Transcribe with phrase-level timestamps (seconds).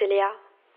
[0.00, 0.32] c'est Léa.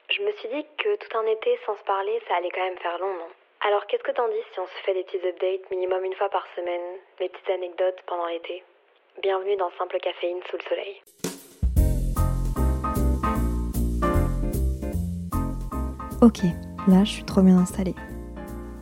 [0.09, 2.77] Je me suis dit que tout un été sans se parler, ça allait quand même
[2.79, 3.31] faire long, non?
[3.65, 6.29] Alors qu'est-ce que t'en dis si on se fait des petits updates minimum une fois
[6.29, 8.63] par semaine, des petites anecdotes pendant l'été?
[9.21, 11.01] Bienvenue dans Simple Caféine sous le soleil.
[16.21, 16.43] Ok,
[16.89, 17.95] là je suis trop bien installée.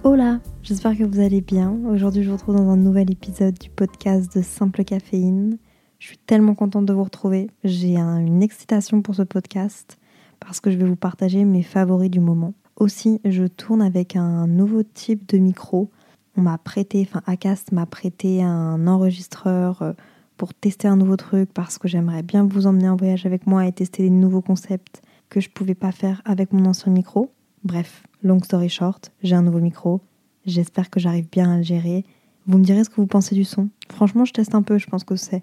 [0.03, 1.77] Hola, j'espère que vous allez bien.
[1.87, 5.59] Aujourd'hui je vous retrouve dans un nouvel épisode du podcast de Simple Caféine.
[5.99, 7.45] Je suis tellement contente de vous retrouver.
[7.63, 10.00] J'ai une excitation pour ce podcast
[10.41, 12.53] parce que je vais vous partager mes favoris du moment.
[12.75, 15.89] Aussi, je tourne avec un nouveau type de micro.
[16.35, 19.93] On m'a prêté, enfin Acast m'a prêté un enregistreur euh,
[20.37, 23.67] pour tester un nouveau truc parce que j'aimerais bien vous emmener en voyage avec moi
[23.67, 27.31] et tester des nouveaux concepts que je pouvais pas faire avec mon ancien micro.
[27.63, 30.01] Bref, long story short, j'ai un nouveau micro.
[30.45, 32.03] J'espère que j'arrive bien à le gérer
[32.47, 33.69] vous me direz ce que vous pensez du son.
[33.91, 34.77] Franchement, je teste un peu.
[34.77, 35.41] Je pense que ces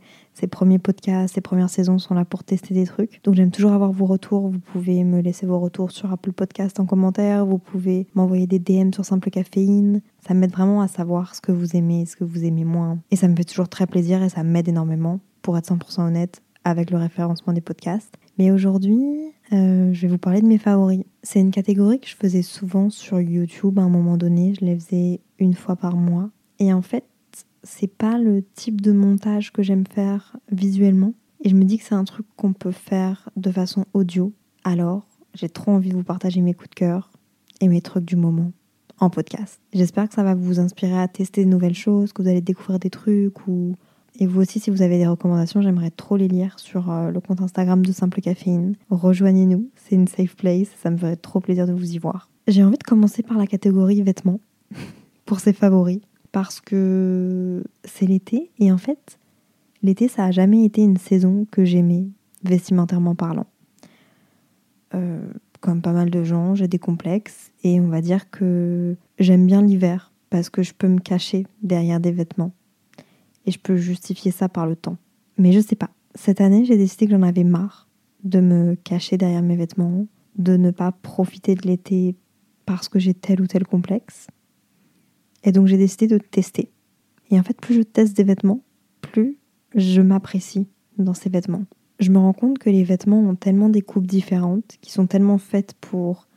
[0.51, 3.21] premiers podcasts, ces premières saisons sont là pour tester des trucs.
[3.25, 4.49] Donc j'aime toujours avoir vos retours.
[4.49, 7.47] Vous pouvez me laisser vos retours sur Apple Podcast en commentaire.
[7.47, 10.01] Vous pouvez m'envoyer des DM sur Simple Caféine.
[10.27, 12.99] Ça m'aide vraiment à savoir ce que vous aimez, ce que vous aimez moins.
[13.11, 16.43] Et ça me fait toujours très plaisir et ça m'aide énormément, pour être 100% honnête,
[16.65, 18.15] avec le référencement des podcasts.
[18.39, 21.05] Mais aujourd'hui, euh, je vais vous parler de mes favoris.
[21.23, 24.55] C'est une catégorie que je faisais souvent sur YouTube à un moment donné.
[24.59, 26.31] Je les faisais une fois par mois.
[26.59, 27.05] Et en fait,
[27.63, 31.15] c'est pas le type de montage que j'aime faire visuellement.
[31.43, 34.33] Et je me dis que c'est un truc qu'on peut faire de façon audio.
[34.65, 37.11] Alors, j'ai trop envie de vous partager mes coups de cœur
[37.61, 38.53] et mes trucs du moment
[38.99, 39.61] en podcast.
[39.73, 42.81] J'espère que ça va vous inspirer à tester de nouvelles choses, que vous allez découvrir
[42.81, 43.77] des trucs ou
[44.21, 47.21] et vous aussi, si vous avez des recommandations, j'aimerais trop les lire sur euh, le
[47.21, 48.75] compte Instagram de Simple Caféine.
[48.91, 52.29] Rejoignez-nous, c'est une safe place, ça me ferait trop plaisir de vous y voir.
[52.49, 54.41] J'ai envie de commencer par la catégorie vêtements,
[55.25, 56.01] pour ses favoris
[56.33, 59.19] parce que c'est l'été et en fait,
[59.83, 62.07] l'été, ça a jamais été une saison que j'aimais,
[62.45, 63.47] vestimentairement parlant.
[64.95, 65.21] Euh,
[65.61, 69.63] comme pas mal de gens, j'ai des complexes et on va dire que j'aime bien
[69.63, 72.53] l'hiver parce que je peux me cacher derrière des vêtements
[73.47, 74.97] et je peux justifier ça par le temps.
[75.37, 75.91] Mais je sais pas.
[76.15, 77.89] Cette année, j'ai décidé que j'en avais marre
[78.25, 80.07] de me cacher derrière mes vêtements,
[80.37, 82.17] de ne pas profiter de l'été
[82.67, 84.27] parce que j'ai tel ou tel complexe.
[85.49, 86.71] Et donc j'ai décidé de tester.
[87.31, 88.61] Et en fait, plus je teste des vêtements,
[89.01, 89.39] plus
[89.75, 90.67] je m'apprécie
[90.99, 91.65] dans ces vêtements.
[92.01, 95.39] Je me rends compte que les vêtements ont tellement des coupes différentes, qui sont tellement
[95.39, 96.29] faites pour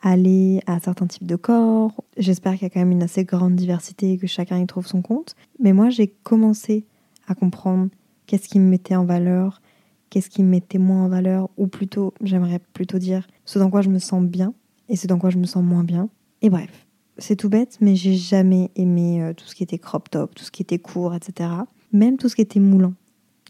[0.00, 2.02] aller à certains types de corps.
[2.16, 4.86] J'espère qu'il y a quand même une assez grande diversité et que chacun y trouve
[4.86, 5.36] son compte.
[5.60, 6.86] Mais moi, j'ai commencé
[7.28, 7.90] à comprendre
[8.24, 9.60] qu'est-ce qui me mettait en valeur,
[10.08, 13.82] qu'est-ce qui me mettait moins en valeur, ou plutôt, j'aimerais plutôt dire ce dans quoi
[13.82, 14.54] je me sens bien
[14.88, 16.08] et ce dans quoi je me sens moins bien.
[16.40, 16.83] Et bref,
[17.18, 20.44] c'est tout bête, mais j'ai jamais aimé euh, tout ce qui était crop top, tout
[20.44, 21.50] ce qui était court, etc.
[21.92, 22.94] Même tout ce qui était moulant.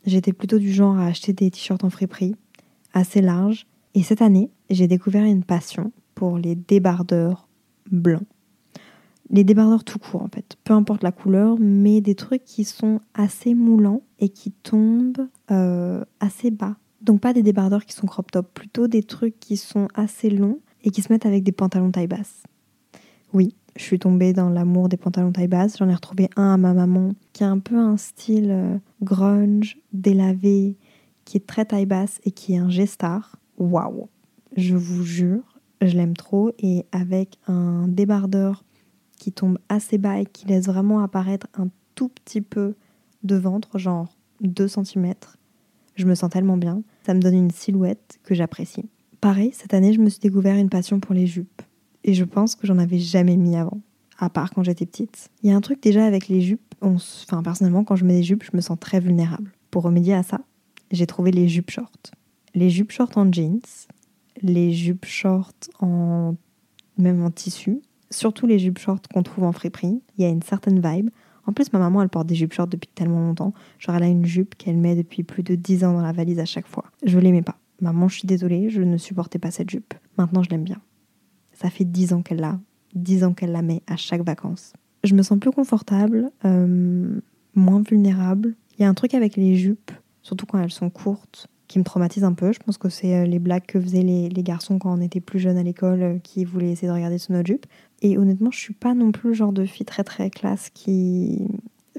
[0.07, 2.35] J'étais plutôt du genre à acheter des t-shirts en friperie,
[2.93, 3.67] assez larges.
[3.95, 7.49] Et cette année, j'ai découvert une passion pour les débardeurs
[7.91, 8.27] blancs.
[9.31, 13.01] Les débardeurs tout court en fait, peu importe la couleur, mais des trucs qui sont
[13.15, 16.77] assez moulants et qui tombent euh, assez bas.
[17.01, 20.61] Donc pas des débardeurs qui sont crop top, plutôt des trucs qui sont assez longs
[20.83, 22.43] et qui se mettent avec des pantalons taille basse.
[23.35, 25.79] Oui, je suis tombée dans l'amour des pantalons taille basse.
[25.79, 29.77] J'en ai retrouvé un à ma maman qui a un peu un style euh, grunge,
[29.93, 30.77] délavé,
[31.25, 33.35] qui est très taille basse et qui est un G-star.
[33.59, 34.09] Waouh
[34.57, 36.53] Je vous jure, je l'aime trop.
[36.61, 38.65] Et avec un débardeur
[39.19, 42.77] qui tombe assez bas et qui laisse vraiment apparaître un tout petit peu
[43.25, 45.13] de ventre, genre 2 cm,
[45.97, 46.83] je me sens tellement bien.
[47.05, 48.89] Ça me donne une silhouette que j'apprécie.
[49.21, 51.63] Pareil, cette année, je me suis découvert une passion pour les jupes.
[52.05, 53.81] Et je pense que j'en avais jamais mis avant,
[54.19, 55.31] à part quand j'étais petite.
[55.43, 56.75] Il y a un truc déjà avec les jupes.
[56.81, 59.53] Enfin, personnellement, quand je mets des jupes, je me sens très vulnérable.
[59.71, 60.41] Pour remédier à ça,
[60.91, 62.13] j'ai trouvé les jupes shorts.
[62.55, 63.61] Les jupes shorts en jeans,
[64.43, 66.37] les jupes shorts en
[66.99, 70.01] même en tissu, surtout les jupes shorts qu'on trouve en friperie.
[70.17, 71.11] Il y a une certaine vibe.
[71.47, 73.53] En plus, ma maman, elle porte des jupes shorts depuis tellement longtemps.
[73.79, 76.39] Genre, elle a une jupe qu'elle met depuis plus de 10 ans dans la valise
[76.39, 76.85] à chaque fois.
[77.05, 77.59] Je l'aimais pas.
[77.81, 79.95] Maman, je suis désolée, je ne supportais pas cette jupe.
[80.17, 80.81] Maintenant, je l'aime bien.
[81.55, 82.59] Ça fait dix ans qu'elle l'a,
[82.95, 84.73] dix ans qu'elle la met à chaque vacances.
[85.05, 87.21] Je me sens plus confortable, euh,
[87.55, 88.55] moins vulnérable.
[88.79, 89.93] Il y a un truc avec les jupes,
[90.23, 92.53] surtout quand elles sont courtes, qui me traumatise un peu.
[92.53, 95.39] Je pense que c'est euh, les blagues que faisaient les, garçons quand on était plus
[95.39, 97.67] jeunes à l'école euh, qui voulaient essayer de regarder sous notre jupe.
[98.03, 101.47] Et honnêtement, je suis pas non plus le genre de fille très très classe qui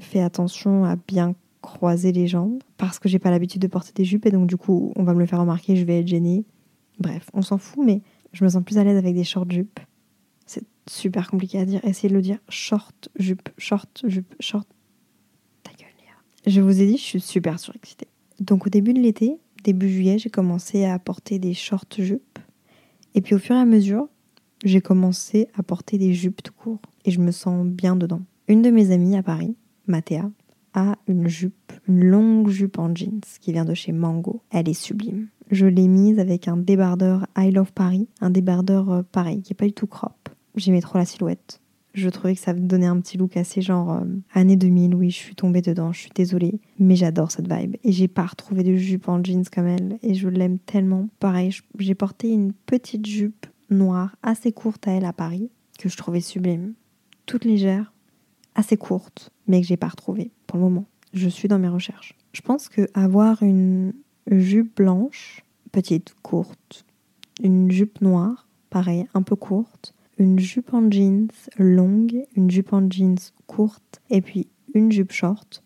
[0.00, 4.04] fait attention à bien croiser les jambes parce que j'ai pas l'habitude de porter des
[4.04, 6.44] jupes et donc du coup on va me le faire remarquer, je vais être gênée.
[6.98, 8.02] Bref, on s'en fout, mais
[8.36, 9.80] je me sens plus à l'aise avec des short jupes.
[10.44, 11.80] C'est super compliqué à dire.
[11.84, 12.38] Essayez de le dire.
[12.50, 14.68] Short jupe, short jupe, short.
[15.62, 16.52] Ta gueule, Léa.
[16.52, 18.08] Je vous ai dit, je suis super surexcitée.
[18.38, 22.38] Donc au début de l'été, début juillet, j'ai commencé à porter des short jupes.
[23.14, 24.06] Et puis au fur et à mesure,
[24.64, 26.82] j'ai commencé à porter des jupes tout court.
[27.06, 28.20] Et je me sens bien dedans.
[28.48, 29.56] Une de mes amies à Paris,
[29.86, 30.30] Mathéa,
[30.74, 34.42] a une jupe, une longue jupe en jeans qui vient de chez Mango.
[34.50, 35.28] Elle est sublime.
[35.50, 39.56] Je l'ai mise avec un débardeur I Love Paris, un débardeur euh, pareil, qui est
[39.56, 40.28] pas du tout crop.
[40.56, 41.60] J'aimais trop la silhouette.
[41.94, 44.04] Je trouvais que ça donnait un petit look assez genre euh,
[44.34, 44.94] année 2000.
[44.94, 46.60] Oui, je suis tombée dedans, je suis désolée.
[46.78, 47.76] Mais j'adore cette vibe.
[47.84, 49.98] Et j'ai pas retrouvé de jupe en jeans comme elle.
[50.02, 51.08] Et je l'aime tellement.
[51.20, 55.96] Pareil, j'ai porté une petite jupe noire assez courte à elle à Paris, que je
[55.96, 56.74] trouvais sublime.
[57.24, 57.92] Toute légère,
[58.54, 60.86] assez courte, mais que j'ai pas retrouvée pour le moment.
[61.14, 62.14] Je suis dans mes recherches.
[62.32, 63.94] Je pense que avoir une
[64.30, 66.84] jupe blanche, petite, courte,
[67.42, 71.28] une jupe noire, pareil, un peu courte, une jupe en jeans
[71.58, 75.62] longue, une jupe en jeans courte et puis une jupe short,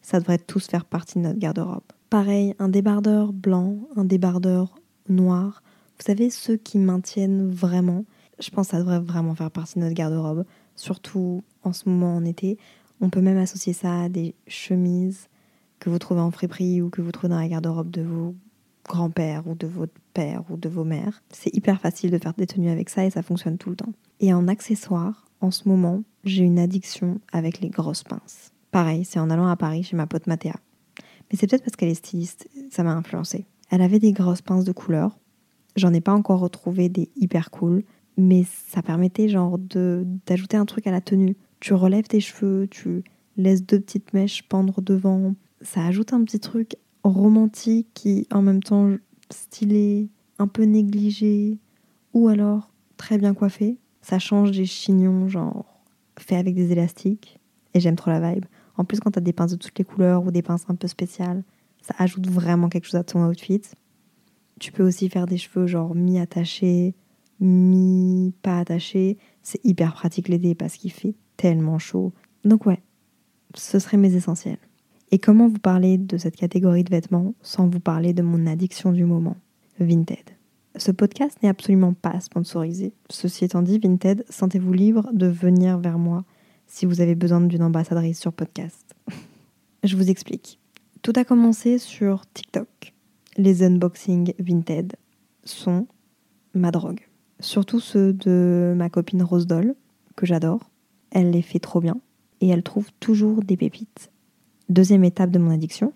[0.00, 1.82] ça devrait tous faire partie de notre garde-robe.
[2.10, 4.74] Pareil, un débardeur blanc, un débardeur
[5.08, 5.62] noir,
[5.98, 8.04] vous savez, ceux qui maintiennent vraiment,
[8.40, 10.44] je pense que ça devrait vraiment faire partie de notre garde-robe,
[10.74, 12.58] surtout en ce moment en été.
[13.00, 15.28] On peut même associer ça à des chemises
[15.82, 18.36] que vous trouvez en friperie ou que vous trouvez dans la garde-robe de vos
[18.88, 21.24] grand-père ou de votre père ou de vos mères.
[21.30, 23.92] C'est hyper facile de faire des tenues avec ça et ça fonctionne tout le temps.
[24.20, 28.52] Et en accessoire, en ce moment, j'ai une addiction avec les grosses pinces.
[28.70, 30.54] Pareil, c'est en allant à Paris chez ma pote Mathéa.
[30.98, 33.46] Mais c'est peut-être parce qu'elle est styliste, ça m'a influencé.
[33.68, 35.18] Elle avait des grosses pinces de couleur.
[35.74, 37.82] J'en ai pas encore retrouvé des hyper cool,
[38.16, 41.36] mais ça permettait genre de d'ajouter un truc à la tenue.
[41.58, 43.02] Tu relèves tes cheveux, tu
[43.36, 45.34] laisses deux petites mèches pendre devant.
[45.62, 48.96] Ça ajoute un petit truc romantique qui en même temps
[49.30, 51.58] stylé, un peu négligé,
[52.14, 53.78] ou alors très bien coiffé.
[54.00, 55.64] Ça change des chignons genre
[56.18, 57.38] fait avec des élastiques
[57.74, 58.44] et j'aime trop la vibe.
[58.76, 60.88] En plus quand t'as des pinces de toutes les couleurs ou des pinces un peu
[60.88, 61.44] spéciales,
[61.80, 63.62] ça ajoute vraiment quelque chose à ton outfit.
[64.60, 66.94] Tu peux aussi faire des cheveux genre mi-attachés,
[67.40, 69.18] mi-pas attachés.
[69.42, 72.12] C'est hyper pratique l'été parce qu'il fait tellement chaud.
[72.44, 72.80] Donc ouais,
[73.54, 74.58] ce seraient mes essentiels.
[75.14, 78.92] Et comment vous parler de cette catégorie de vêtements sans vous parler de mon addiction
[78.92, 79.36] du moment,
[79.78, 80.30] Vinted?
[80.76, 82.94] Ce podcast n'est absolument pas sponsorisé.
[83.10, 86.24] Ceci étant dit, Vinted, sentez-vous libre de venir vers moi
[86.66, 88.94] si vous avez besoin d'une ambassadrice sur podcast.
[89.84, 90.58] Je vous explique.
[91.02, 92.94] Tout a commencé sur TikTok.
[93.36, 94.94] Les unboxings Vinted
[95.44, 95.88] sont
[96.54, 97.06] ma drogue.
[97.38, 99.74] Surtout ceux de ma copine Rose Doll,
[100.16, 100.70] que j'adore.
[101.10, 102.00] Elle les fait trop bien
[102.40, 104.11] et elle trouve toujours des pépites.
[104.68, 105.92] Deuxième étape de mon addiction,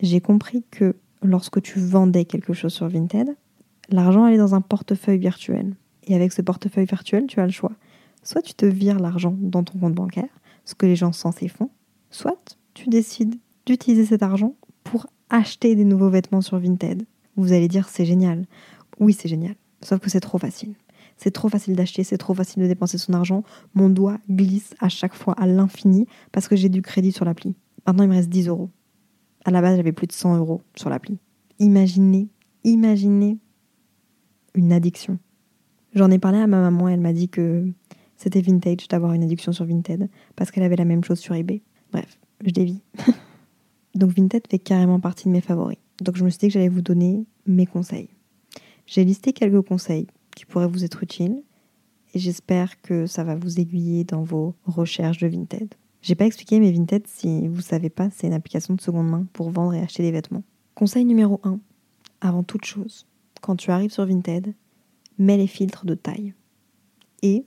[0.00, 3.36] j'ai compris que lorsque tu vendais quelque chose sur Vinted,
[3.88, 5.74] l'argent allait dans un portefeuille virtuel.
[6.04, 7.72] Et avec ce portefeuille virtuel, tu as le choix.
[8.22, 10.28] Soit tu te vires l'argent dans ton compte bancaire,
[10.64, 11.70] ce que les gens censés font,
[12.10, 17.04] soit tu décides d'utiliser cet argent pour acheter des nouveaux vêtements sur Vinted.
[17.36, 18.46] Vous allez dire c'est génial.
[19.00, 19.54] Oui, c'est génial.
[19.80, 20.74] Sauf que c'est trop facile.
[21.16, 23.44] C'est trop facile d'acheter, c'est trop facile de dépenser son argent.
[23.74, 27.54] Mon doigt glisse à chaque fois à l'infini parce que j'ai du crédit sur l'appli.
[27.86, 28.70] Maintenant, il me reste 10 euros.
[29.44, 31.18] À la base, j'avais plus de 100 euros sur l'appli.
[31.58, 32.28] Imaginez,
[32.64, 33.38] imaginez
[34.54, 35.18] une addiction.
[35.94, 37.66] J'en ai parlé à ma maman, elle m'a dit que
[38.16, 41.62] c'était vintage d'avoir une addiction sur Vinted parce qu'elle avait la même chose sur eBay.
[41.90, 42.80] Bref, je dévie.
[43.94, 45.78] Donc Vinted fait carrément partie de mes favoris.
[46.00, 48.08] Donc je me suis dit que j'allais vous donner mes conseils.
[48.86, 51.42] J'ai listé quelques conseils qui pourraient vous être utiles
[52.14, 55.74] et j'espère que ça va vous aiguiller dans vos recherches de Vinted.
[56.02, 59.26] J'ai pas expliqué, mais Vinted, si vous savez pas, c'est une application de seconde main
[59.32, 60.42] pour vendre et acheter des vêtements.
[60.74, 61.60] Conseil numéro 1.
[62.20, 63.06] Avant toute chose,
[63.40, 64.52] quand tu arrives sur Vinted,
[65.18, 66.34] mets les filtres de taille
[67.22, 67.46] et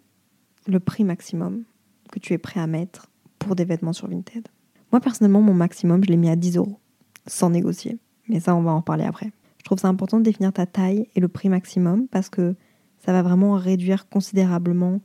[0.68, 1.64] le prix maximum
[2.12, 4.48] que tu es prêt à mettre pour des vêtements sur Vinted.
[4.94, 6.80] Moi, personnellement, mon maximum, je l'ai mis à 10 euros,
[7.28, 7.98] sans négocier.
[8.30, 9.32] Mais ça, on va en parler après.
[9.58, 12.56] Je trouve ça important de définir ta taille et le prix maximum parce que
[13.06, 15.02] ça va vraiment réduire considérablement,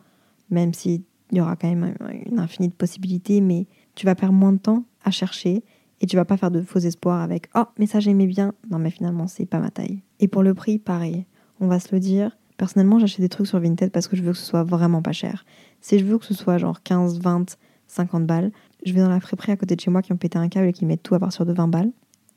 [0.50, 1.94] même si il y aura quand même
[2.26, 5.62] une infinie de possibilités, mais tu vas perdre moins de temps à chercher
[6.00, 8.78] et tu vas pas faire de faux espoirs avec oh mais ça j'aimais bien non
[8.78, 10.02] mais finalement c'est pas ma taille.
[10.18, 11.26] Et pour le prix pareil.
[11.62, 12.38] On va se le dire.
[12.56, 15.12] Personnellement j'achète des trucs sur Vinted parce que je veux que ce soit vraiment pas
[15.12, 15.44] cher.
[15.80, 17.56] Si je veux que ce soit genre 15 20
[17.86, 18.52] 50 balles
[18.86, 20.68] je vais dans la friperie à côté de chez moi qui ont pété un câble
[20.68, 21.92] et qui mettent tout à partir de 20 balles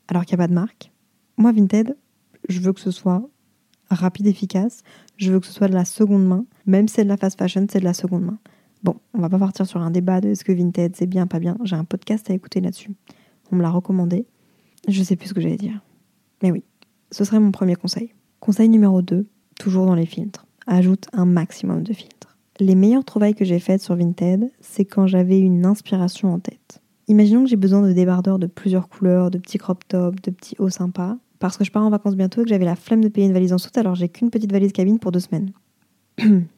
[0.10, 0.92] alors qu'il n'y a pas de marque.
[1.38, 1.96] Moi Vinted
[2.50, 3.24] je veux que ce soit
[3.90, 4.82] rapide efficace.
[5.18, 6.46] Je veux que ce soit de la seconde main.
[6.66, 8.40] Même si c'est de la fast fashion c'est de la seconde main
[8.84, 11.40] Bon, on va pas partir sur un débat de est-ce que Vinted c'est bien, pas
[11.40, 11.58] bien.
[11.64, 12.92] J'ai un podcast à écouter là-dessus.
[13.52, 14.26] On me l'a recommandé.
[14.88, 15.82] Je sais plus ce que j'allais dire.
[16.42, 16.64] Mais oui,
[17.12, 18.14] ce serait mon premier conseil.
[18.42, 19.26] Conseil numéro 2,
[19.58, 20.46] toujours dans les filtres.
[20.68, 22.38] Ajoute un maximum de filtres.
[22.60, 26.82] Les meilleures trouvailles que j'ai faites sur Vinted, c'est quand j'avais une inspiration en tête.
[27.08, 30.56] Imaginons que j'ai besoin de débardeurs de plusieurs couleurs, de petits crop tops, de petits
[30.60, 31.18] hauts sympas.
[31.40, 33.34] parce que je pars en vacances bientôt et que j'avais la flemme de payer une
[33.34, 35.52] valise en soute, alors j'ai qu'une petite valise cabine pour deux semaines.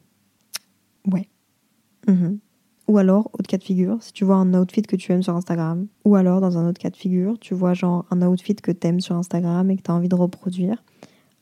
[2.06, 2.38] Mhm.
[2.88, 5.34] Ou alors, autre cas de figure, si tu vois un outfit que tu aimes sur
[5.34, 8.70] Instagram, ou alors dans un autre cas de figure, tu vois genre un outfit que
[8.70, 10.84] tu aimes sur Instagram et que tu as envie de reproduire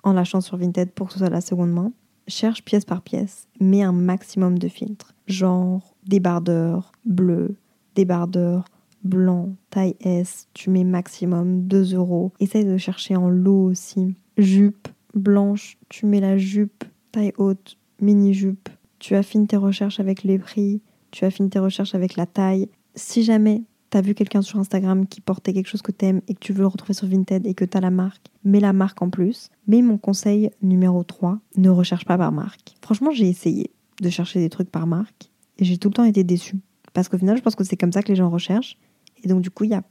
[0.05, 1.93] en lâchant sur Vinted pour que ce soit la seconde main,
[2.29, 7.57] cherche pièce par pièce, mets un maximum de filtres, genre débardeur bleu,
[7.95, 8.65] débardeur
[9.03, 12.33] blanc, taille S, tu mets maximum 2 euros.
[12.41, 14.15] Essaye de chercher en lot aussi.
[14.39, 18.69] Jupe blanche, tu mets la jupe, taille haute, mini jupe.
[19.07, 20.81] Tu affines tes recherches avec les prix,
[21.11, 22.71] tu affines tes recherches avec la taille.
[22.95, 26.33] Si jamais tu as vu quelqu'un sur Instagram qui portait quelque chose que tu et
[26.35, 28.73] que tu veux le retrouver sur Vinted et que tu as la marque, mets la
[28.73, 29.51] marque en plus.
[29.67, 32.77] Mais mon conseil numéro 3, ne recherche pas par marque.
[32.81, 36.25] Franchement, j'ai essayé de chercher des trucs par marque et j'ai tout le temps été
[36.25, 36.61] déçue.
[36.95, 38.79] Parce qu'au final, je pense que c'est comme ça que les gens recherchent.
[39.23, 39.85] Et donc, du coup, il n'y a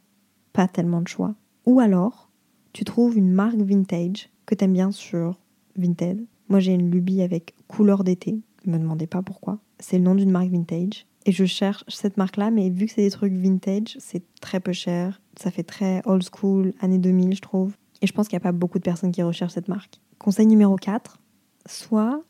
[0.53, 1.35] pas tellement de choix.
[1.67, 2.31] Ou alors,
[2.71, 5.39] tu trouves une marque vintage que tu aimes bien sur
[5.77, 6.25] Vinted.
[6.49, 8.41] Moi, j'ai une lubie avec couleur d'été.
[8.65, 9.59] Me demandez pas pourquoi.
[9.79, 11.05] C'est le nom d'une marque vintage.
[11.25, 14.73] Et je cherche cette marque-là, mais vu que c'est des trucs vintage, c'est très peu
[14.73, 15.21] cher.
[15.39, 17.75] Ça fait très old school, année 2000, je trouve.
[18.01, 20.01] Et je pense qu'il n'y a pas beaucoup de personnes qui recherchent cette marque.
[20.19, 21.19] Conseil numéro 4,
[21.65, 22.21] soit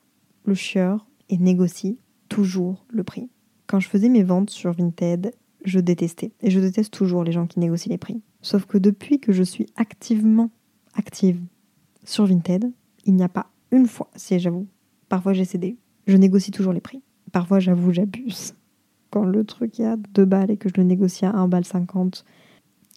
[0.46, 1.98] le chieur et négocie
[2.30, 3.30] toujours le prix.
[3.68, 5.34] Quand je faisais mes ventes sur Vinted,
[5.66, 6.32] je détestais.
[6.42, 8.22] Et je déteste toujours les gens qui négocient les prix.
[8.42, 10.52] Sauf que depuis que je suis activement
[10.96, 11.40] active
[12.04, 12.72] sur Vinted,
[13.06, 14.68] il n'y a pas une fois, si j'avoue,
[15.10, 17.02] parfois j'ai cédé, je négocie toujours les prix.
[17.32, 18.54] Parfois j'avoue, j'abuse.
[19.10, 21.66] Quand le truc est à 2 balles et que je le négocie à 1 balle
[21.66, 22.26] 50,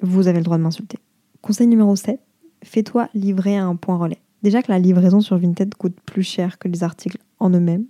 [0.02, 0.98] vous avez le droit de m'insulter.
[1.42, 2.20] Conseil numéro 7,
[2.64, 4.20] fais-toi livrer à un point relais.
[4.42, 7.86] Déjà que la livraison sur Vinted coûte plus cher que les articles en eux-mêmes,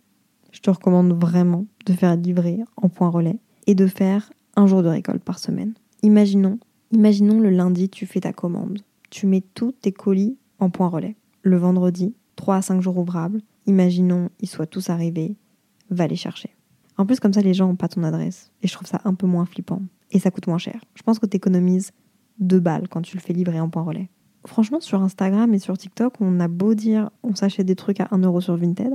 [0.53, 4.83] je te recommande vraiment de faire livrer en point relais et de faire un jour
[4.83, 5.75] de récolte par semaine.
[6.03, 6.59] Imaginons,
[6.93, 8.79] imaginons le lundi, tu fais ta commande.
[9.11, 11.17] Tu mets tous tes colis en point relais.
[11.43, 13.43] Le vendredi, 3 à 5 jours ouvrables.
[13.67, 15.37] Imaginons, ils soient tous arrivés.
[15.91, 16.51] Va les chercher.
[16.97, 18.51] En plus, comme ça, les gens n'ont pas ton adresse.
[18.63, 19.83] Et je trouve ça un peu moins flippant.
[20.11, 20.81] Et ça coûte moins cher.
[20.95, 21.93] Je pense que tu économises
[22.39, 24.09] 2 balles quand tu le fais livrer en point relais.
[24.47, 28.09] Franchement, sur Instagram et sur TikTok, on a beau dire on s'achète des trucs à
[28.13, 28.95] 1 euro sur Vinted.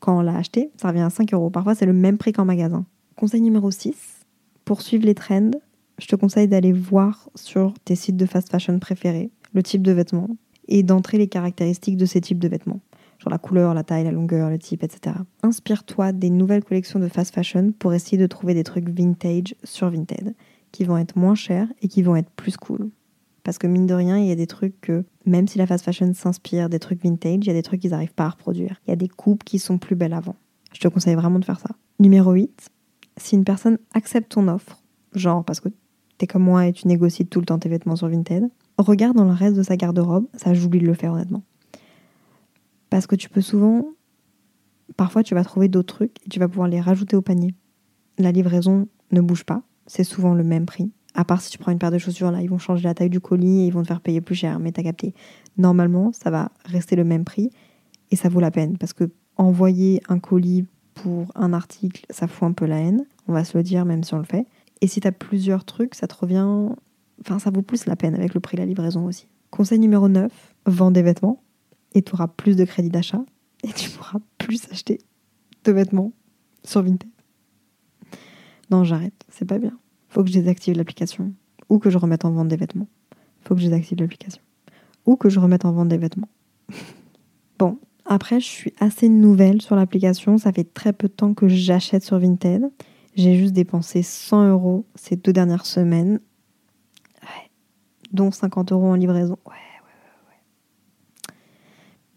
[0.00, 1.50] Quand on l'a acheté, ça revient à 5 euros.
[1.50, 2.86] Parfois, c'est le même prix qu'en magasin.
[3.16, 4.26] Conseil numéro 6,
[4.64, 5.50] pour suivre les trends,
[5.98, 9.92] je te conseille d'aller voir sur tes sites de fast fashion préférés le type de
[9.92, 10.28] vêtements
[10.68, 12.80] et d'entrer les caractéristiques de ces types de vêtements,
[13.18, 15.16] genre la couleur, la taille, la longueur, le type, etc.
[15.42, 19.90] Inspire-toi des nouvelles collections de fast fashion pour essayer de trouver des trucs vintage sur
[19.90, 20.34] Vinted
[20.72, 22.90] qui vont être moins chers et qui vont être plus cool.
[23.44, 25.84] Parce que mine de rien, il y a des trucs que, même si la fast
[25.84, 28.80] fashion s'inspire des trucs vintage, il y a des trucs qu'ils n'arrivent pas à reproduire.
[28.86, 30.34] Il y a des coupes qui sont plus belles avant.
[30.72, 31.70] Je te conseille vraiment de faire ça.
[32.00, 32.68] Numéro 8,
[33.16, 34.82] si une personne accepte ton offre,
[35.14, 35.68] genre parce que
[36.18, 39.24] t'es comme moi et tu négocies tout le temps tes vêtements sur Vinted, regarde dans
[39.24, 41.42] le reste de sa garde-robe, ça j'oublie de le faire honnêtement.
[42.96, 43.88] Parce que tu peux souvent,
[44.96, 47.54] parfois tu vas trouver d'autres trucs et tu vas pouvoir les rajouter au panier.
[48.16, 50.90] La livraison ne bouge pas, c'est souvent le même prix.
[51.12, 53.10] À part si tu prends une paire de chaussures, là, ils vont changer la taille
[53.10, 55.12] du colis et ils vont te faire payer plus cher, mais t'as capté.
[55.58, 57.50] Normalement, ça va rester le même prix
[58.10, 59.04] et ça vaut la peine parce que
[59.36, 63.58] envoyer un colis pour un article, ça fout un peu la haine, on va se
[63.58, 64.46] le dire même si on le fait.
[64.80, 66.48] Et si tu as plusieurs trucs, ça te revient.
[67.20, 69.28] Enfin, ça vaut plus la peine avec le prix de la livraison aussi.
[69.50, 70.32] Conseil numéro 9,
[70.64, 71.42] vends des vêtements
[71.96, 73.24] et tu auras plus de crédit d'achat
[73.64, 74.98] et tu pourras plus acheter
[75.64, 76.12] de vêtements
[76.62, 77.08] sur Vinted.
[78.70, 79.72] Non, j'arrête, c'est pas bien.
[80.10, 81.32] Faut que je désactive l'application
[81.70, 82.88] ou que je remette en vente des vêtements.
[83.40, 84.42] Faut que je désactive l'application
[85.06, 86.28] ou que je remette en vente des vêtements.
[87.58, 90.36] bon, après, je suis assez nouvelle sur l'application.
[90.36, 92.70] Ça fait très peu de temps que j'achète sur Vinted.
[93.14, 96.20] J'ai juste dépensé 100 euros ces deux dernières semaines.
[97.22, 97.50] Ouais.
[98.12, 99.38] Dont 50 euros en livraison.
[99.46, 99.65] Ouais.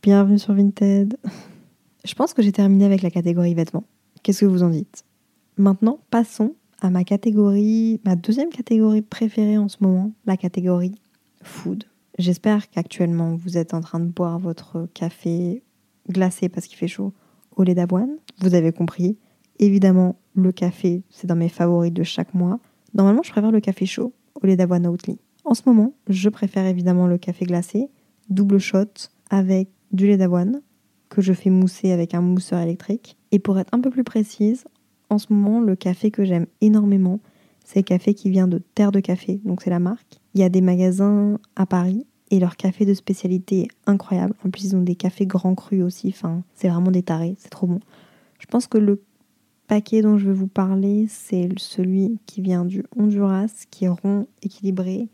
[0.01, 1.17] Bienvenue sur Vinted.
[2.05, 3.83] Je pense que j'ai terminé avec la catégorie vêtements.
[4.23, 5.03] Qu'est-ce que vous en dites?
[5.57, 10.95] Maintenant, passons à ma catégorie, ma deuxième catégorie préférée en ce moment, la catégorie
[11.43, 11.83] food.
[12.17, 15.63] J'espère qu'actuellement vous êtes en train de boire votre café
[16.09, 17.11] glacé parce qu'il fait chaud
[17.57, 18.15] au lait d'avoine.
[18.39, 19.17] Vous avez compris.
[19.59, 22.61] Évidemment, le café, c'est dans mes favoris de chaque mois.
[22.93, 25.19] Normalement, je préfère le café chaud au lait d'avoine Oatly.
[25.43, 27.89] En ce moment, je préfère évidemment le café glacé,
[28.29, 28.85] double shot
[29.29, 30.61] avec du lait d'avoine
[31.09, 33.17] que je fais mousser avec un mousseur électrique.
[33.31, 34.65] Et pour être un peu plus précise,
[35.09, 37.19] en ce moment, le café que j'aime énormément,
[37.63, 40.19] c'est le café qui vient de Terre de Café, donc c'est la marque.
[40.33, 44.33] Il y a des magasins à Paris et leur café de spécialité est incroyable.
[44.45, 46.15] En plus, ils ont des cafés grands crus aussi.
[46.53, 47.35] C'est vraiment des tarés.
[47.39, 47.79] C'est trop bon.
[48.39, 49.01] Je pense que le
[49.67, 54.27] paquet dont je vais vous parler, c'est celui qui vient du Honduras, qui est rond,
[54.41, 55.07] équilibré,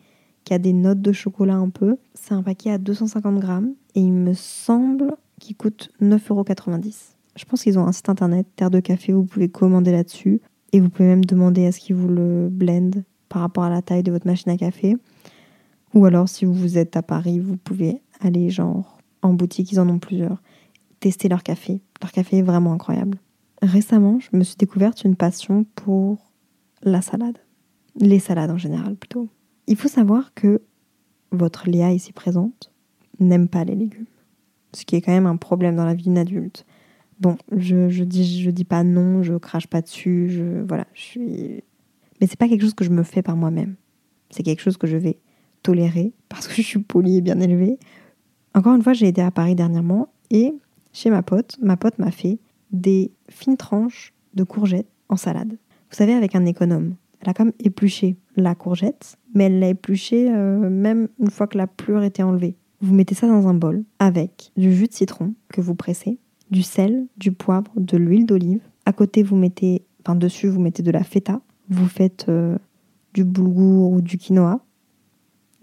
[0.45, 1.97] qui a des notes de chocolat un peu.
[2.13, 6.93] C'est un paquet à 250 grammes et il me semble qu'il coûte 9,90€.
[7.35, 10.39] Je pense qu'ils ont un site internet, Terre de Café, vous pouvez commander là-dessus
[10.71, 13.81] et vous pouvez même demander à ce qu'ils vous le blendent par rapport à la
[13.81, 14.95] taille de votre machine à café.
[15.93, 19.89] Ou alors si vous êtes à Paris, vous pouvez aller genre en boutique, ils en
[19.89, 20.41] ont plusieurs,
[20.99, 21.81] tester leur café.
[22.01, 23.17] Leur café est vraiment incroyable.
[23.61, 26.17] Récemment, je me suis découverte une passion pour
[26.83, 27.37] la salade.
[27.95, 29.29] Les salades en général plutôt.
[29.67, 30.61] Il faut savoir que
[31.31, 32.71] votre Léa ici présente
[33.19, 34.05] n'aime pas les légumes.
[34.73, 36.65] Ce qui est quand même un problème dans la vie d'une adulte.
[37.19, 41.01] Bon, je, je, dis, je dis pas non, je crache pas dessus, je, voilà, je
[41.01, 41.63] suis.
[42.19, 43.75] Mais c'est pas quelque chose que je me fais par moi-même.
[44.29, 45.17] C'est quelque chose que je vais
[45.63, 47.79] tolérer parce que je suis polie et bien élevée.
[48.53, 50.53] Encore une fois, j'ai été à Paris dernièrement et
[50.93, 52.39] chez ma pote, ma pote m'a fait
[52.71, 55.57] des fines tranches de courgettes en salade.
[55.89, 56.95] Vous savez, avec un économe.
[57.25, 61.57] Elle a comme épluché la courgette, mais elle l'a épluchée euh, même une fois que
[61.57, 62.55] la pleure était enlevée.
[62.81, 66.19] Vous mettez ça dans un bol avec du jus de citron que vous pressez,
[66.51, 68.61] du sel, du poivre, de l'huile d'olive.
[68.85, 71.41] À côté, vous mettez, enfin dessus, vous mettez de la feta.
[71.67, 72.59] Vous faites euh,
[73.15, 74.63] du boulgour ou du quinoa,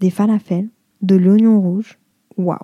[0.00, 0.68] des falafels,
[1.00, 2.00] de l'oignon rouge.
[2.36, 2.58] Waouh,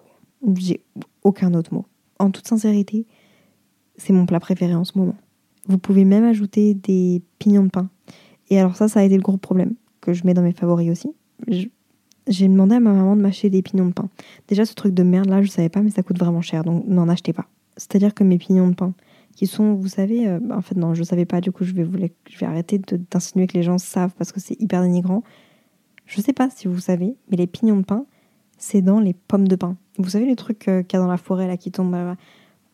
[0.57, 0.83] j'ai
[1.23, 1.87] aucun autre mot.
[2.19, 3.07] En toute sincérité,
[3.97, 5.14] c'est mon plat préféré en ce moment.
[5.69, 7.90] Vous pouvez même ajouter des pignons de pain.
[8.50, 10.90] Et alors ça, ça a été le gros problème que je mets dans mes favoris
[10.90, 11.12] aussi.
[12.26, 14.09] J'ai demandé à ma maman de m'acheter des pignons de pain.
[14.49, 16.87] Déjà, ce truc de merde là, je savais pas, mais ça coûte vraiment cher, donc
[16.87, 17.47] n'en achetez pas.
[17.76, 18.93] C'est-à-dire que mes pignons de pain,
[19.38, 21.85] qui sont, vous savez, euh, en fait non, je savais pas, du coup je vais,
[21.85, 21.97] vous
[22.43, 22.81] arrêter
[23.12, 25.23] d'insinuer que les gens savent parce que c'est hyper dénigrant.
[26.07, 28.05] Je sais pas si vous savez, mais les pignons de pain,
[28.59, 29.76] c'est dans les pommes de pain.
[29.97, 32.17] Vous savez les trucs euh, qu'il y a dans la forêt là qui tombent,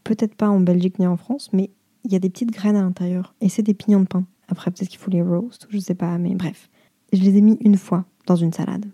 [0.04, 1.70] peut-être pas en Belgique ni en France, mais
[2.04, 4.24] il y a des petites graines à l'intérieur et c'est des pignons de pain.
[4.48, 6.68] Après peut-être qu'il faut les roast, je sais pas, mais bref.
[7.12, 8.86] Je les ai mis une fois dans une salade.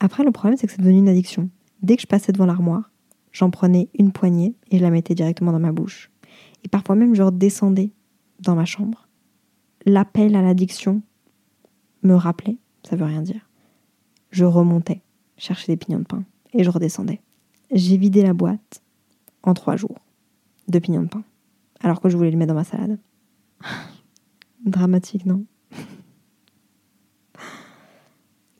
[0.00, 1.50] Après le problème c'est que c'est devenu une addiction.
[1.82, 2.90] Dès que je passais devant l'armoire,
[3.32, 6.10] j'en prenais une poignée et je la mettais directement dans ma bouche.
[6.64, 7.92] Et parfois même, je redescendais
[8.40, 9.08] dans ma chambre.
[9.84, 11.02] L'appel à l'addiction
[12.02, 13.48] me rappelait, ça veut rien dire.
[14.30, 15.02] Je remontais,
[15.36, 17.20] chercher des pignons de pain et je redescendais.
[17.72, 18.82] J'ai vidé la boîte
[19.42, 19.98] en trois jours
[20.68, 21.24] de pignons de pain,
[21.80, 22.98] alors que je voulais le mettre dans ma salade.
[24.64, 25.44] Dramatique, non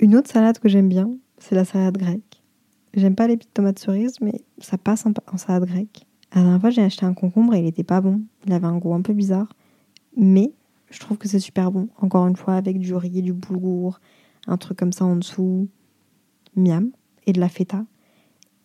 [0.00, 2.42] Une autre salade que j'aime bien, c'est la salade grecque.
[2.94, 6.06] J'aime pas les petites tomates cerises, mais ça passe en, salade grecque.
[6.34, 8.22] La dernière fois, j'ai acheté un concombre et il était pas bon.
[8.46, 9.48] Il avait un goût un peu bizarre.
[10.16, 10.52] Mais
[10.90, 11.88] je trouve que c'est super bon.
[11.98, 14.00] Encore une fois, avec du riz, du boulgour,
[14.46, 15.68] un truc comme ça en dessous.
[16.56, 16.90] Miam.
[17.26, 17.84] Et de la feta.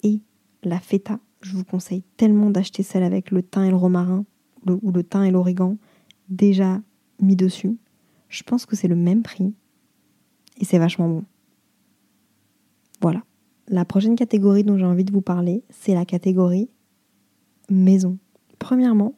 [0.03, 0.21] Et
[0.63, 4.25] la feta, je vous conseille tellement d'acheter celle avec le thym et le romarin,
[4.67, 5.77] ou le thym et l'origan,
[6.29, 6.81] déjà
[7.21, 7.77] mis dessus.
[8.29, 9.53] Je pense que c'est le même prix.
[10.59, 11.23] Et c'est vachement bon.
[13.01, 13.23] Voilà.
[13.67, 16.69] La prochaine catégorie dont j'ai envie de vous parler, c'est la catégorie
[17.69, 18.17] maison.
[18.59, 19.13] Premièrement,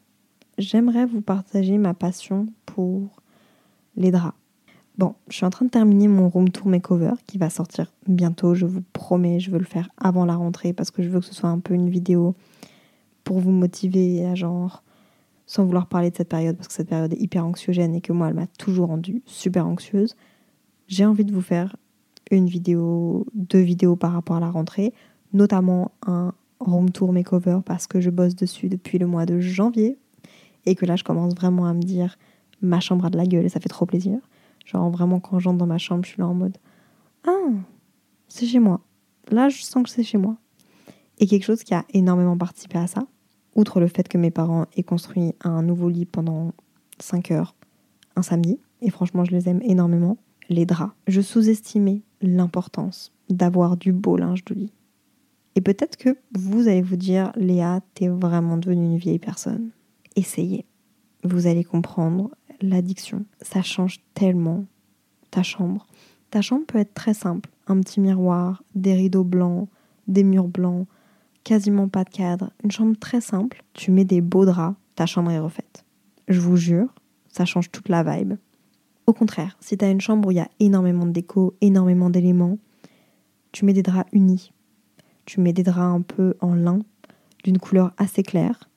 [0.57, 3.21] j'aimerais vous partager ma passion pour
[3.95, 4.35] les draps.
[4.97, 8.53] Bon, je suis en train de terminer mon room tour makeover qui va sortir bientôt,
[8.53, 11.25] je vous promets, je veux le faire avant la rentrée parce que je veux que
[11.25, 12.35] ce soit un peu une vidéo
[13.23, 14.83] pour vous motiver à genre
[15.49, 18.13] sans vouloir parler de cette période parce que cette période est hyper anxiogène et que
[18.13, 20.15] moi elle m'a toujours rendue super anxieuse.
[20.88, 21.75] J'ai envie de vous faire
[22.29, 24.93] une vidéo, deux vidéos par rapport à la rentrée,
[25.33, 29.97] notamment un room tour makeover parce que je bosse dessus depuis le mois de janvier
[30.67, 32.19] et que là je commence vraiment à me dire
[32.62, 34.19] ma chambre a de la gueule et ça fait trop plaisir.
[34.65, 36.59] Genre vraiment quand j'entre dans ma chambre, je suis là en mode
[37.25, 37.49] ah,
[38.27, 38.81] c'est chez moi.
[39.31, 40.38] Là, je sens que c'est chez moi.
[41.17, 43.07] Et quelque chose qui a énormément participé à ça,
[43.60, 46.54] outre le fait que mes parents aient construit un nouveau lit pendant
[47.00, 47.56] 5 heures
[48.15, 50.17] un samedi, et franchement je les aime énormément,
[50.50, 50.93] les draps.
[51.08, 54.74] Je sous-estimais l'importance d'avoir du beau linge de lit.
[55.56, 59.72] Et peut-être que vous allez vous dire, Léa, t'es vraiment devenue une vieille personne.
[60.15, 60.65] Essayez.
[61.24, 63.26] Vous allez comprendre l'addiction.
[63.41, 64.65] Ça change tellement
[65.32, 65.86] ta chambre.
[66.32, 67.50] Ta chambre peut être très simple.
[67.67, 69.67] Un petit miroir, des rideaux blancs,
[70.08, 70.88] des murs blancs,
[71.49, 72.51] quasiment pas de cadre.
[72.63, 73.63] Une chambre très simple.
[73.73, 75.83] Tu mets des beaux draps, ta chambre est refaite.
[76.27, 76.93] Je vous jure,
[77.27, 78.35] ça change toute la vibe.
[79.07, 82.12] Au contraire, si tu as une chambre où il y a énormément de déco, énormément
[82.12, 82.59] d'éléments,
[83.51, 84.53] tu mets des draps unis.
[85.25, 86.81] Tu mets des draps un peu en lin,
[87.43, 88.69] d'une couleur assez claire.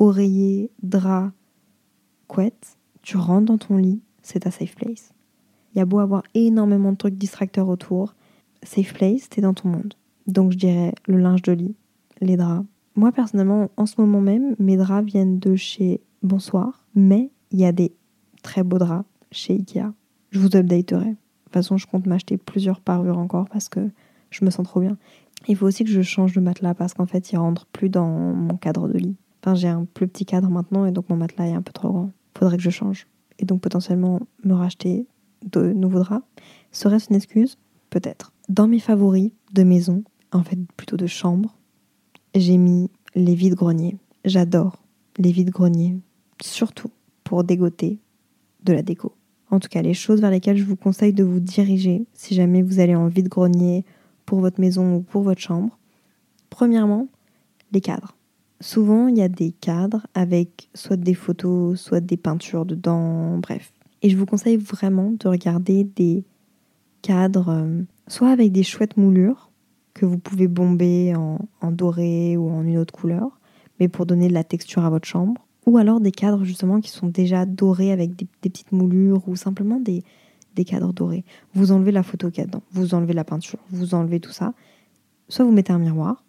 [0.00, 1.30] Oreiller, drap,
[2.26, 2.78] couette.
[3.02, 5.12] Tu rentres dans ton lit, c'est ta safe place.
[5.72, 8.16] Il y a beau avoir énormément de trucs distracteurs autour,
[8.64, 9.94] safe place, t'es dans ton monde.
[10.26, 11.76] Donc je dirais le linge de lit,
[12.22, 12.66] les draps.
[12.94, 17.64] Moi personnellement, en ce moment même, mes draps viennent de chez Bonsoir, mais il y
[17.66, 17.92] a des
[18.42, 19.92] très beaux draps chez Ikea.
[20.30, 21.10] Je vous updaterai.
[21.10, 23.90] De toute façon, je compte m'acheter plusieurs parures encore parce que
[24.32, 24.96] Je me sens trop bien.
[25.46, 28.08] Il faut aussi que je change de matelas parce qu'en fait, il rentre plus dans
[28.08, 29.16] mon cadre de lit.
[29.42, 31.90] Enfin, j'ai un plus petit cadre maintenant et donc mon matelas est un peu trop
[31.90, 32.10] grand.
[32.36, 33.06] Faudrait que je change.
[33.38, 35.06] Et donc potentiellement me racheter
[35.44, 36.26] de nouveaux draps.
[36.70, 37.58] Serait-ce une excuse?
[37.90, 38.32] Peut-être.
[38.48, 41.58] Dans mes favoris de maison, en fait plutôt de chambre,
[42.34, 43.96] j'ai mis les vides-greniers.
[44.24, 44.82] J'adore
[45.18, 45.98] les vides-greniers,
[46.42, 46.90] surtout
[47.24, 47.98] pour dégoter
[48.64, 49.12] de la déco.
[49.50, 52.62] En tout cas, les choses vers lesquelles je vous conseille de vous diriger si jamais
[52.62, 53.84] vous allez en vide-grenier
[54.24, 55.78] pour votre maison ou pour votre chambre.
[56.48, 57.08] Premièrement,
[57.72, 58.16] les cadres.
[58.60, 63.72] Souvent, il y a des cadres avec soit des photos, soit des peintures dedans, bref.
[64.02, 66.24] Et je vous conseille vraiment de regarder des
[67.02, 69.51] cadres, euh, soit avec des chouettes moulures
[69.94, 73.38] que vous pouvez bomber en, doré ou en une autre couleur,
[73.78, 75.46] mais pour donner de la texture à votre chambre.
[75.66, 79.78] Ou alors des cadres justement qui sont déjà dorés avec des, petites moulures ou simplement
[79.78, 80.02] des,
[80.56, 81.24] des cadres dorés.
[81.54, 84.32] Vous enlevez la photo qu'il y a dedans, vous enlevez la peinture, vous enlevez tout
[84.32, 84.54] ça.
[85.28, 86.24] Soit vous mettez un miroir,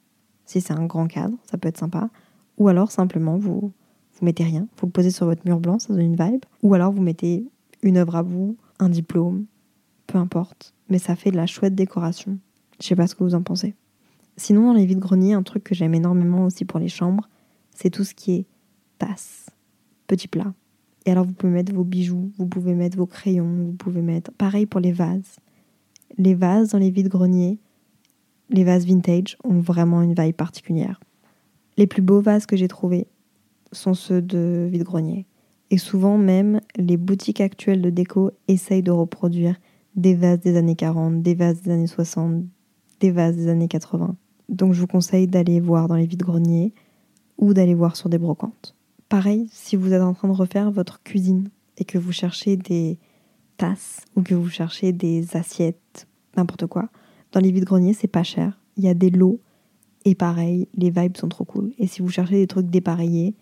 [0.46, 2.10] si c'est un grand cadre, ça peut être sympa.
[2.58, 3.72] Ou alors simplement vous
[4.20, 6.46] vous mettez rien, vous le posez sur votre mur blanc, ça donne une vibe.
[6.62, 7.48] Ou alors vous mettez
[7.82, 9.46] une œuvre à vous, un diplôme,
[10.08, 12.38] peu importe, mais ça fait de la chouette décoration.
[12.84, 13.76] Je sais pas ce que vous en pensez.
[14.36, 17.30] Sinon dans les vides greniers, un truc que j'aime énormément aussi pour les chambres,
[17.72, 18.46] c'est tout ce qui est
[18.98, 19.46] tasse,
[20.06, 20.54] petit plat.
[21.06, 24.34] Et alors vous pouvez mettre vos bijoux, vous pouvez mettre vos crayons, vous pouvez mettre
[24.34, 25.38] pareil pour les vases.
[26.18, 27.58] Les vases dans les vides greniers,
[28.50, 31.00] les vases vintage ont vraiment une vibe particulière.
[31.78, 33.08] Les plus beaux vases que j'ai trouvés
[33.72, 35.26] sont ceux de vide-grenier.
[35.72, 39.56] Et souvent même, les boutiques actuelles de déco essayent de reproduire
[39.96, 42.44] des vases des années 40, des vases des années 60,
[43.04, 44.16] des vases des années 80.
[44.48, 46.74] Donc je vous conseille d'aller voir dans les vides-greniers
[47.38, 48.76] ou d'aller voir sur des brocantes.
[49.10, 52.98] Pareil, si vous êtes en train de refaire votre cuisine et que vous cherchez des
[53.58, 56.88] tasses ou que vous cherchez des assiettes, n'importe quoi,
[57.34, 58.58] dans les vides-greniers, c'est pas cher.
[58.78, 59.42] Il y a des lots
[60.06, 61.74] et pareil, les vibes sont trop cool.
[61.80, 63.36] Et si vous cherchez des trucs dépareillés,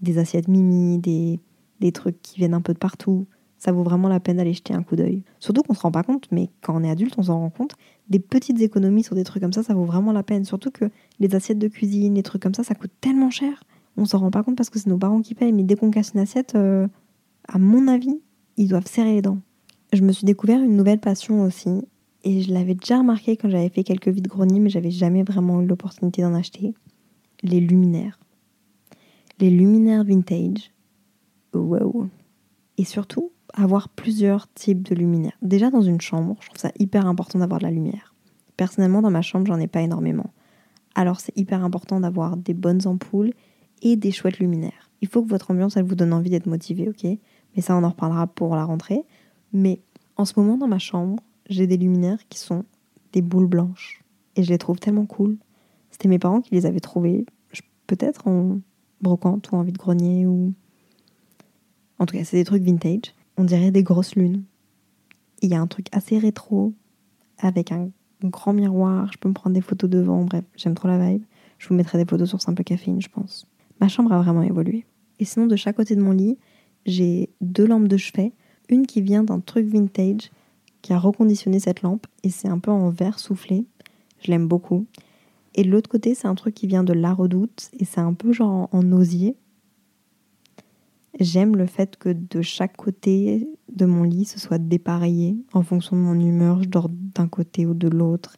[0.00, 1.38] des assiettes mimi, des,
[1.78, 3.28] des trucs qui viennent un peu de partout,
[3.64, 5.22] ça vaut vraiment la peine d'aller jeter un coup d'œil.
[5.40, 7.76] Surtout qu'on se rend pas compte, mais quand on est adulte, on s'en rend compte.
[8.10, 10.44] Des petites économies sur des trucs comme ça, ça vaut vraiment la peine.
[10.44, 13.64] Surtout que les assiettes de cuisine, les trucs comme ça, ça coûte tellement cher.
[13.96, 15.54] On s'en rend pas compte parce que c'est nos parents qui payent.
[15.54, 16.86] Mais dès qu'on casse une assiette, euh,
[17.48, 18.20] à mon avis,
[18.58, 19.38] ils doivent serrer les dents.
[19.94, 21.70] Je me suis découvert une nouvelle passion aussi.
[22.22, 25.62] Et je l'avais déjà remarqué quand j'avais fait quelques vides greniers, mais j'avais jamais vraiment
[25.62, 26.74] eu l'opportunité d'en acheter.
[27.42, 28.18] Les luminaires.
[29.40, 30.70] Les luminaires vintage.
[31.54, 32.10] Wow.
[32.76, 35.38] Et surtout, avoir plusieurs types de luminaires.
[35.42, 38.14] Déjà dans une chambre, je trouve ça hyper important d'avoir de la lumière.
[38.56, 40.32] Personnellement, dans ma chambre, j'en ai pas énormément.
[40.94, 43.32] Alors c'est hyper important d'avoir des bonnes ampoules
[43.82, 44.90] et des chouettes luminaires.
[45.00, 47.04] Il faut que votre ambiance, elle vous donne envie d'être motivé, ok?
[47.04, 49.02] Mais ça, on en reparlera pour la rentrée.
[49.52, 49.80] Mais
[50.16, 52.64] en ce moment, dans ma chambre, j'ai des luminaires qui sont
[53.12, 54.02] des boules blanches.
[54.36, 55.36] Et je les trouve tellement cool.
[55.90, 57.26] C'était mes parents qui les avaient trouvés,
[57.86, 58.60] peut-être en
[59.00, 60.54] brocante ou en vide-grenier ou...
[61.98, 63.14] En tout cas, c'est des trucs vintage.
[63.36, 64.44] On dirait des grosses lunes.
[65.42, 66.72] Il y a un truc assez rétro,
[67.38, 67.90] avec un
[68.22, 71.22] grand miroir, je peux me prendre des photos devant, bref, j'aime trop la vibe.
[71.58, 73.46] Je vous mettrai des photos sur Simple Caféine, je pense.
[73.80, 74.84] Ma chambre a vraiment évolué.
[75.18, 76.38] Et sinon, de chaque côté de mon lit,
[76.86, 78.32] j'ai deux lampes de chevet.
[78.68, 80.30] Une qui vient d'un truc vintage
[80.82, 83.64] qui a reconditionné cette lampe et c'est un peu en verre soufflé.
[84.20, 84.86] Je l'aime beaucoup.
[85.54, 88.12] Et de l'autre côté, c'est un truc qui vient de La Redoute et c'est un
[88.12, 89.36] peu genre en osier.
[91.20, 95.36] J'aime le fait que de chaque côté de mon lit, ce soit dépareillé.
[95.52, 98.36] En fonction de mon humeur, je dors d'un côté ou de l'autre.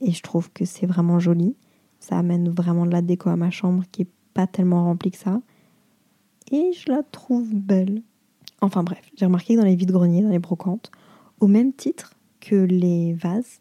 [0.00, 1.56] Et je trouve que c'est vraiment joli.
[1.98, 5.18] Ça amène vraiment de la déco à ma chambre qui est pas tellement remplie que
[5.18, 5.42] ça.
[6.52, 8.02] Et je la trouve belle.
[8.60, 10.92] Enfin bref, j'ai remarqué que dans les vides-greniers, dans les brocantes,
[11.40, 13.60] au même titre que les vases,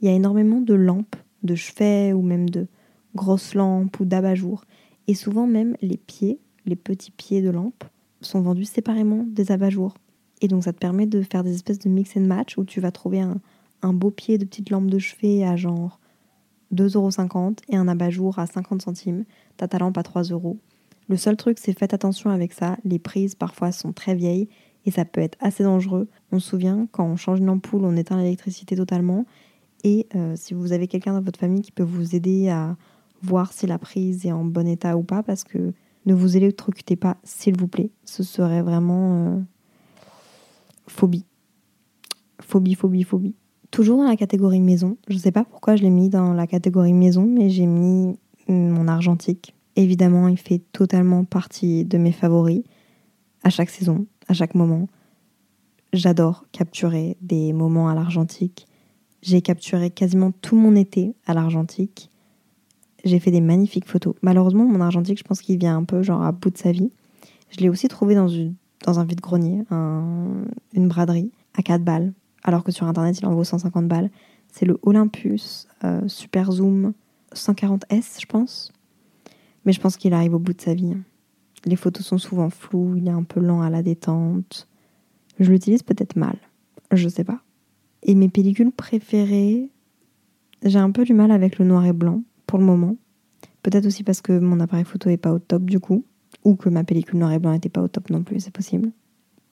[0.00, 2.66] il y a énormément de lampes, de chevet ou même de
[3.14, 4.64] grosses lampes ou d'abat-jours.
[5.06, 7.84] Et souvent même les pieds, les petits pieds de lampes,
[8.20, 9.94] sont vendus séparément des abat-jours.
[10.40, 12.80] Et donc ça te permet de faire des espèces de mix and match où tu
[12.80, 13.40] vas trouver un,
[13.92, 16.00] beau pied de petite lampe de chevet à genre
[16.74, 19.24] 2,50€ et un abat-jour à 50 centimes,
[19.56, 20.58] t'as ta lampe à 3 euros.
[21.08, 24.48] Le seul truc, c'est faites attention avec ça, les prises parfois sont très vieilles
[24.84, 26.08] et ça peut être assez dangereux.
[26.32, 29.24] On se souvient, quand on change une ampoule, on éteint l'électricité totalement.
[29.84, 32.76] Et euh, si vous avez quelqu'un dans votre famille qui peut vous aider à
[33.22, 35.72] voir si la prise est en bon état ou pas, parce que
[36.06, 37.90] ne vous électrocutez pas, s'il vous plaît.
[38.04, 39.40] Ce serait vraiment euh,
[40.86, 41.24] phobie.
[42.40, 43.34] Phobie, phobie, phobie.
[43.70, 44.96] Toujours dans la catégorie maison.
[45.08, 48.16] Je ne sais pas pourquoi je l'ai mis dans la catégorie maison, mais j'ai mis
[48.48, 49.54] mon argentique.
[49.74, 52.62] Évidemment, il fait totalement partie de mes favoris
[53.42, 54.88] à chaque saison à chaque moment.
[55.92, 58.66] J'adore capturer des moments à l'argentique.
[59.22, 62.10] J'ai capturé quasiment tout mon été à l'argentique.
[63.06, 64.16] J'ai fait des magnifiques photos.
[64.20, 66.90] Malheureusement, mon argentique, je pense qu'il vient un peu genre à bout de sa vie.
[67.50, 68.28] Je l'ai aussi trouvé dans,
[68.98, 72.12] un vide-grenier, une braderie, à 4 balles.
[72.42, 74.10] Alors que sur internet, il en vaut 150 balles.
[74.52, 76.94] C'est le Olympus euh, Super Zoom
[77.32, 78.72] 140S, je pense.
[79.64, 80.96] Mais je pense qu'il arrive au bout de sa vie.
[81.64, 84.66] Les photos sont souvent floues, il est un peu lent à la détente.
[85.38, 86.38] Je l'utilise peut-être mal,
[86.90, 87.40] je sais pas.
[88.02, 89.70] Et mes pellicules préférées,
[90.64, 92.22] j'ai un peu du mal avec le noir et blanc
[92.56, 92.96] pour le moment.
[93.62, 96.06] Peut-être aussi parce que mon appareil photo est pas au top du coup,
[96.42, 98.92] ou que ma pellicule noir et blanc n'était pas au top non plus, c'est possible.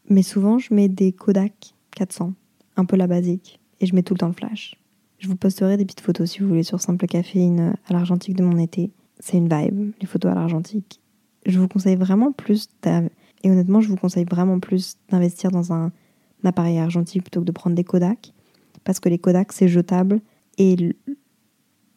[0.09, 2.33] Mais souvent, je mets des Kodak 400,
[2.77, 4.81] un peu la basique, et je mets tout le temps le flash.
[5.19, 8.43] Je vous posterai des petites photos si vous voulez sur Simple Caféine à l'argentique de
[8.43, 8.91] mon été.
[9.21, 10.99] C'est une vibe, les photos à l'argentique.
[11.45, 15.93] Je vous conseille vraiment plus, et honnêtement, je vous conseille vraiment plus d'investir dans un,
[16.43, 18.33] appareil argentique plutôt que de prendre des Kodak,
[18.83, 20.23] parce que les Kodak c'est jetable
[20.57, 20.95] et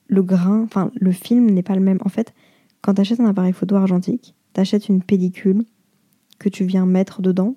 [0.07, 1.99] le grain, enfin le film n'est pas le même.
[2.05, 2.33] En fait,
[2.81, 5.63] quand tu achètes un appareil photo argentique, tu achètes une pellicule
[6.39, 7.55] que tu viens mettre dedans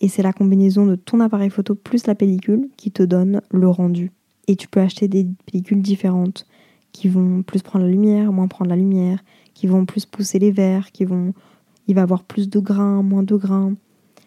[0.00, 3.68] et c'est la combinaison de ton appareil photo plus la pellicule qui te donne le
[3.68, 4.12] rendu.
[4.46, 6.46] Et tu peux acheter des pellicules différentes
[6.92, 9.22] qui vont plus prendre la lumière, moins prendre la lumière,
[9.54, 11.32] qui vont plus pousser les verres, qui vont.
[11.88, 13.74] Il va avoir plus de grains, moins de grains.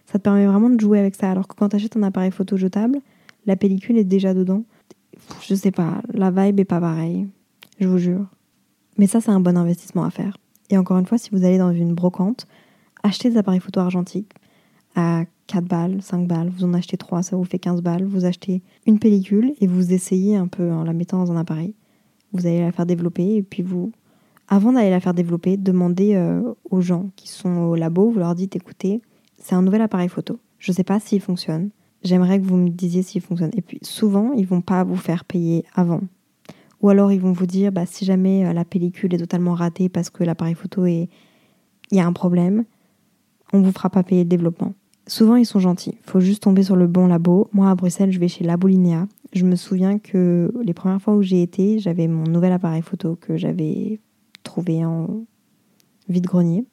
[0.05, 1.31] Ça te permet vraiment de jouer avec ça.
[1.31, 2.99] Alors que quand tu achètes un appareil photo jetable,
[3.45, 4.63] la pellicule est déjà dedans.
[5.41, 7.27] Je sais pas, la vibe est pas pareille.
[7.79, 8.25] Je vous jure.
[8.97, 10.37] Mais ça, c'est un bon investissement à faire.
[10.69, 12.47] Et encore une fois, si vous allez dans une brocante,
[13.03, 14.33] achetez des appareils photo argentiques
[14.95, 18.25] à 4 balles, 5 balles, vous en achetez 3, ça vous fait 15 balles, vous
[18.25, 21.73] achetez une pellicule et vous essayez un peu en la mettant dans un appareil.
[22.33, 23.91] Vous allez la faire développer et puis vous,
[24.47, 28.35] avant d'aller la faire développer, demandez euh, aux gens qui sont au labo, vous leur
[28.35, 29.01] dites écoutez,
[29.37, 30.39] c'est un nouvel appareil photo.
[30.59, 31.69] Je ne sais pas s'il fonctionne.
[32.03, 33.51] J'aimerais que vous me disiez s'il fonctionne.
[33.55, 36.01] Et puis souvent, ils vont pas vous faire payer avant.
[36.81, 39.89] Ou alors ils vont vous dire bah, si jamais euh, la pellicule est totalement ratée
[39.89, 41.09] parce que l'appareil photo est.
[41.91, 42.65] Il y a un problème,
[43.51, 44.73] on vous fera pas payer le développement.
[45.07, 45.97] Souvent, ils sont gentils.
[46.05, 47.49] Il faut juste tomber sur le bon labo.
[47.51, 49.07] Moi, à Bruxelles, je vais chez Labolinéa.
[49.33, 53.17] Je me souviens que les premières fois où j'ai été, j'avais mon nouvel appareil photo
[53.19, 53.99] que j'avais
[54.43, 55.25] trouvé en
[56.09, 56.63] vide-grenier.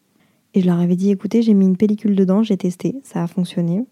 [0.52, 3.26] Et je leur avais dit écoutez, j'ai mis une pellicule dedans, j'ai testé, ça a
[3.26, 3.84] fonctionné.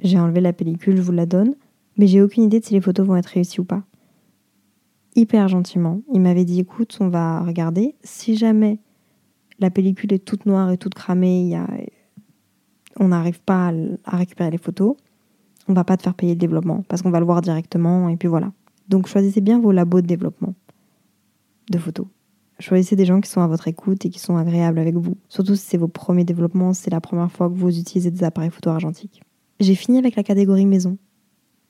[0.00, 1.54] J'ai enlevé la pellicule, je vous la donne.
[1.98, 3.82] Mais j'ai aucune idée de si les photos vont être réussies ou pas.
[5.14, 6.00] Hyper gentiment.
[6.12, 7.94] Il m'avait dit écoute, on va regarder.
[8.02, 8.78] Si jamais
[9.58, 11.66] la pellicule est toute noire et toute cramée, y a
[12.98, 13.72] on n'arrive pas
[14.04, 14.96] à, récupérer les photos,
[15.68, 18.16] on va pas te faire payer le développement parce qu'on va le voir directement et
[18.16, 18.52] puis voilà.
[18.88, 20.54] Donc choisissez bien vos labos de développement
[21.70, 22.06] de photos.
[22.58, 25.16] Choisissez des gens qui sont à votre écoute et qui sont agréables avec vous.
[25.28, 28.50] Surtout si c'est vos premiers développements, c'est la première fois que vous utilisez des appareils
[28.50, 29.22] photo argentiques.
[29.58, 30.98] J'ai fini avec la catégorie maison.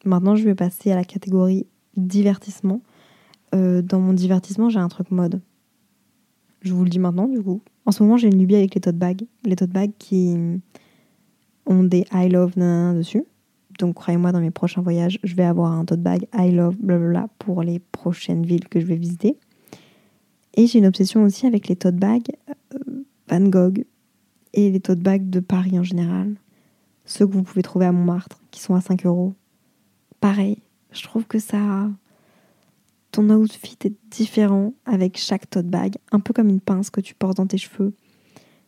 [0.05, 2.81] Maintenant, je vais passer à la catégorie divertissement.
[3.55, 5.41] Euh, dans mon divertissement, j'ai un truc mode.
[6.63, 7.61] Je vous le dis maintenant, du coup.
[7.87, 9.23] En ce moment, j'ai une lubie avec les tote bags.
[9.45, 10.37] Les tote bags qui,
[11.67, 12.55] ont des I love
[12.97, 13.25] dessus.
[13.79, 17.29] Donc croyez-moi, dans mes prochains voyages, je vais avoir un tote bag I love blablabla
[17.39, 19.37] pour les prochaines villes que je vais visiter.
[20.55, 22.31] Et j'ai une obsession aussi avec les tote bags
[22.75, 23.85] euh, Van Gogh
[24.53, 26.35] et les tote bags de Paris en général.
[27.05, 29.33] Ceux que vous pouvez trouver à Montmartre, qui sont à 5 euros.
[30.21, 30.59] Pareil,
[30.93, 31.89] je trouve que ça.
[33.13, 37.15] Ton outfit est différent avec chaque tote bag, un peu comme une pince que tu
[37.15, 37.95] portes dans tes cheveux.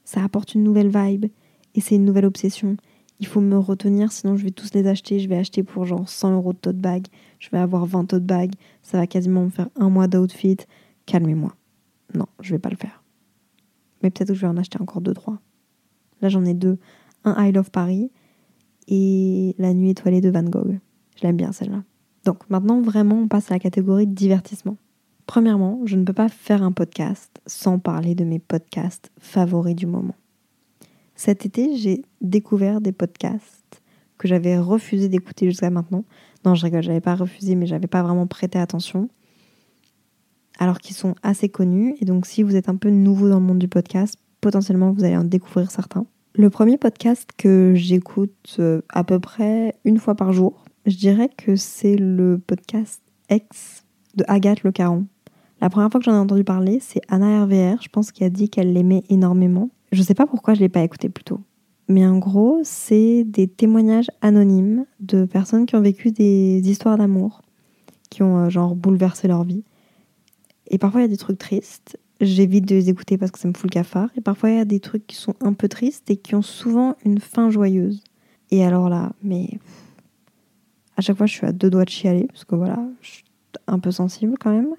[0.05, 1.27] Ça apporte une nouvelle vibe
[1.75, 2.77] et c'est une nouvelle obsession.
[3.21, 5.19] Il faut me retenir, sinon je vais tous les acheter.
[5.19, 7.07] Je vais acheter pour genre 100 euros de tote bag.
[7.39, 8.53] Je vais avoir 20 tote bag.
[8.83, 10.59] Ça va quasiment me faire un mois d'outfit.
[11.07, 11.55] Calmez-moi.
[12.13, 13.03] Non, je vais pas le faire.
[14.03, 15.41] Mais peut-être que je vais en acheter encore deux, trois.
[16.21, 16.79] Là, j'en ai deux.
[17.25, 18.11] Un I Love Paris
[18.89, 20.79] et La Nuit étoilée de Van Gogh.
[21.17, 21.83] Je l'aime bien celle-là.
[22.25, 24.77] Donc maintenant, vraiment, on passe à la catégorie de divertissement.
[25.27, 29.87] Premièrement, je ne peux pas faire un podcast sans parler de mes podcasts favoris du
[29.87, 30.15] moment.
[31.15, 33.83] Cet été, j'ai découvert des podcasts
[34.19, 36.05] que j'avais refusé d'écouter jusqu'à maintenant.
[36.45, 39.09] Non, je rigole, j'avais pas refusé, mais j'avais pas vraiment prêté attention.
[40.59, 41.97] Alors qu'ils sont assez connus.
[42.01, 45.05] Et donc, si vous êtes un peu nouveau dans le monde du podcast, potentiellement vous
[45.05, 46.07] allez en découvrir certains.
[46.35, 51.31] Le premier podcast que j'écoute euh, à peu près une fois par jour, je dirais
[51.37, 53.85] que c'est le podcast X
[54.17, 55.07] de Agathe Le Caron.
[55.61, 58.29] La première fois que j'en ai entendu parler, c'est Anna RVR, je pense, qui a
[58.29, 59.71] dit qu'elle l'aimait énormément.
[59.93, 61.41] Je ne sais pas pourquoi je l'ai pas écouté plus tôt.
[61.89, 67.43] Mais en gros, c'est des témoignages anonymes de personnes qui ont vécu des histoires d'amour,
[68.11, 69.65] qui ont euh, genre bouleversé leur vie.
[70.69, 71.99] Et parfois, il y a des trucs tristes.
[72.21, 74.11] J'évite de les écouter parce que ça me fout le cafard.
[74.17, 76.43] Et parfois, il y a des trucs qui sont un peu tristes et qui ont
[76.43, 78.03] souvent une fin joyeuse.
[78.51, 79.49] Et alors là, mais
[80.97, 83.25] À chaque fois, je suis à deux doigts de chialer, parce que voilà, je suis
[83.67, 84.75] un peu sensible quand même.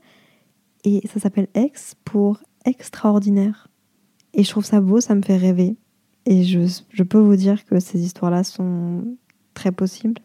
[0.83, 3.67] Et ça s'appelle Ex pour extraordinaire.
[4.33, 5.75] Et je trouve ça beau, ça me fait rêver.
[6.25, 9.15] Et je, je peux vous dire que ces histoires-là sont
[9.53, 10.21] très possibles.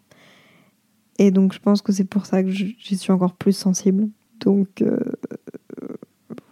[1.19, 4.09] Et donc, je pense que c'est pour ça que j'y suis encore plus sensible.
[4.41, 4.99] Donc, euh,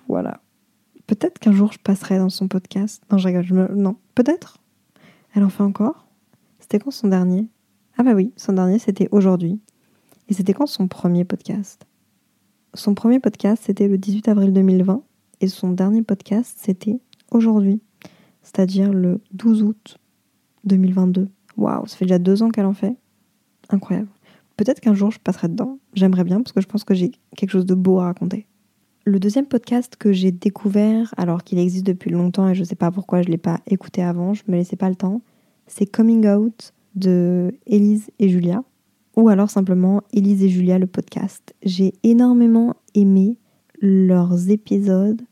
[0.08, 0.40] voilà.
[1.06, 3.02] Peut-être qu'un jour, je passerai dans son podcast.
[3.10, 3.44] Non, je rigole.
[3.44, 3.68] Je me...
[3.74, 4.58] Non, peut-être.
[5.34, 6.06] Elle en fait encore.
[6.58, 7.48] C'était quand son dernier?
[8.00, 9.60] Ah bah oui, son dernier, c'était aujourd'hui.
[10.28, 11.84] Et c'était quand son premier podcast?
[12.74, 15.02] Son premier podcast, c'était le 18 avril 2020.
[15.40, 17.00] Et son dernier podcast, c'était
[17.32, 17.80] aujourd'hui.
[18.42, 19.98] C'est-à-dire le 12 août
[20.62, 21.28] 2022.
[21.56, 22.94] Waouh, ça fait déjà deux ans qu'elle en fait.
[23.68, 24.08] Incroyable.
[24.56, 25.80] Peut-être qu'un jour je passerai dedans.
[25.94, 28.46] J'aimerais bien parce que je pense que j'ai quelque chose de beau à raconter.
[29.06, 32.76] Le deuxième podcast que j'ai découvert, alors qu'il existe depuis longtemps et je ne sais
[32.76, 35.20] pas pourquoi je ne l'ai pas écouté avant, je ne me laissais pas le temps,
[35.66, 38.62] c'est Coming Out de Élise et Julia,
[39.16, 41.54] ou alors simplement Élise et Julia le podcast.
[41.62, 43.36] J'ai énormément aimé
[43.80, 45.22] leurs épisodes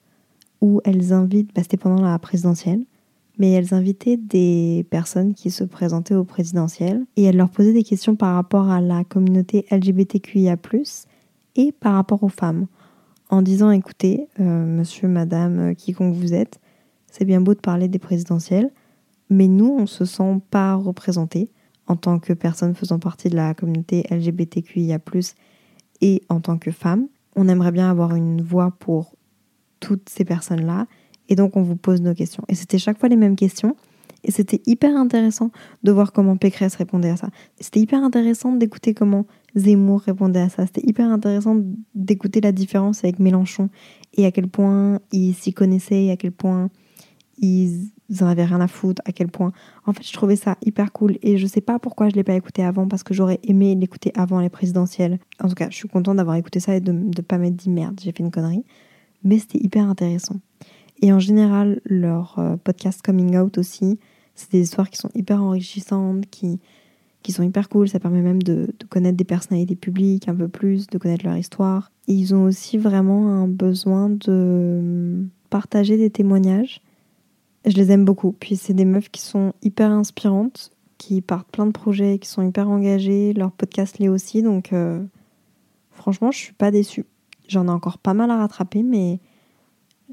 [0.61, 2.85] où elles invitent, bah, c'était pendant la présidentielle,
[3.38, 7.85] mais elles invitaient des personnes qui se présentaient au présidentiel et elles leur posaient des
[7.85, 10.57] questions par rapport à la communauté LGBTQIA,
[11.57, 12.66] et par rapport aux femmes,
[13.31, 16.61] en disant écoutez, euh, monsieur, madame, euh, quiconque vous êtes,
[17.11, 18.70] c'est bien beau de parler des présidentielles,
[19.31, 21.50] mais nous, on ne se sent pas représentés
[21.87, 24.99] en tant que personne faisant partie de la communauté LGBTQIA,
[26.03, 27.09] et en tant que femme.
[27.37, 29.14] On aimerait bien avoir une voix pour
[29.81, 30.87] toutes ces personnes-là
[31.29, 32.44] et donc, on vous pose nos questions.
[32.49, 33.77] Et c'était chaque fois les mêmes questions.
[34.25, 35.51] Et c'était hyper intéressant
[35.85, 37.29] de voir comment Pécresse répondait à ça.
[37.61, 40.66] C'était hyper intéressant d'écouter comment Zemmour répondait à ça.
[40.66, 41.57] C'était hyper intéressant
[41.94, 43.68] d'écouter la différence avec Mélenchon
[44.14, 46.70] et à quel point ils s'y connaissaient et à quel point
[47.38, 49.53] ils en avaient rien à foutre, à quel point.
[49.85, 52.35] En fait, je trouvais ça hyper cool et je sais pas pourquoi je l'ai pas
[52.35, 55.18] écouté avant parce que j'aurais aimé l'écouter avant les présidentielles.
[55.42, 57.70] En tout cas, je suis contente d'avoir écouté ça et de ne pas m'être dit
[57.70, 58.64] merde, j'ai fait une connerie.
[59.25, 60.37] Mais c'était hyper intéressant.
[61.03, 63.99] Et en général, leur euh, podcast Coming Out aussi,
[64.35, 66.61] c'est des histoires qui sont hyper enrichissantes, qui,
[67.22, 67.88] qui sont hyper cool.
[67.88, 71.90] Ça permet même de, connaître des personnalités publiques un peu plus, de connaître leur histoire.
[72.07, 76.81] Ils ont aussi vraiment un besoin de partager des témoignages.
[77.66, 78.33] Je les aime beaucoup.
[78.33, 82.46] Puis c'est des meufs qui sont hyper inspirantes, qui partent plein de projets, qui sont
[82.46, 83.33] hyper engagées.
[83.33, 85.05] Leur podcast l'est aussi, donc euh,
[85.90, 87.07] franchement, je suis pas déçue.
[87.48, 89.18] J'en ai encore pas mal à rattraper, mais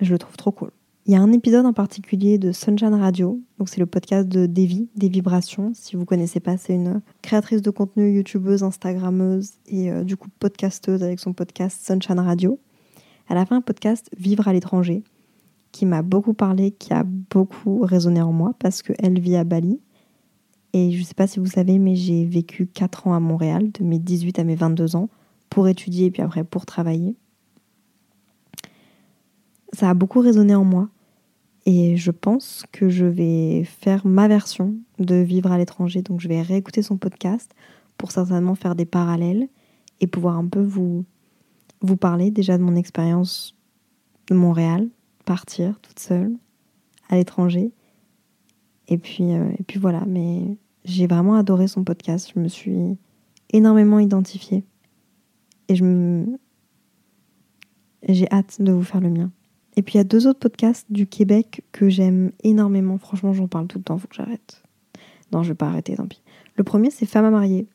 [0.01, 0.71] je le trouve trop cool.
[1.05, 4.45] Il y a un épisode en particulier de Sunshine Radio, donc c'est le podcast de
[4.45, 5.73] Devi, des vibrations.
[5.75, 10.29] Si vous connaissez pas, c'est une créatrice de contenu, youtubeuse, instagrammeuse et euh, du coup
[10.39, 12.57] podcasteuse avec son podcast Sunshine Radio.
[13.29, 15.03] Elle a fait un podcast Vivre à l'étranger
[15.73, 19.81] qui m'a beaucoup parlé, qui a beaucoup résonné en moi parce qu'elle vit à Bali.
[20.71, 23.71] Et je ne sais pas si vous savez, mais j'ai vécu 4 ans à Montréal,
[23.73, 25.09] de mes 18 à mes 22 ans,
[25.49, 27.17] pour étudier et puis après pour travailler
[29.73, 30.89] ça a beaucoup résonné en moi.
[31.65, 36.01] Et je pense que je vais faire ma version de vivre à l'étranger.
[36.01, 37.53] Donc je vais réécouter son podcast
[37.97, 39.47] pour certainement faire des parallèles
[39.99, 41.05] et pouvoir un peu vous,
[41.81, 43.55] vous parler déjà de mon expérience
[44.27, 44.89] de Montréal,
[45.23, 46.33] partir toute seule
[47.09, 47.71] à l'étranger.
[48.87, 52.31] Et puis, euh, et puis voilà, mais j'ai vraiment adoré son podcast.
[52.35, 52.97] Je me suis
[53.51, 54.63] énormément identifiée.
[55.69, 56.25] Et je
[58.09, 59.31] j'ai hâte de vous faire le mien.
[59.75, 62.97] Et puis il y a deux autres podcasts du Québec que j'aime énormément.
[62.97, 64.61] Franchement, j'en parle tout le temps, faut que j'arrête.
[65.31, 66.21] Non, je vais pas arrêter, tant pis.
[66.55, 67.67] Le premier, c'est Femmes à marier.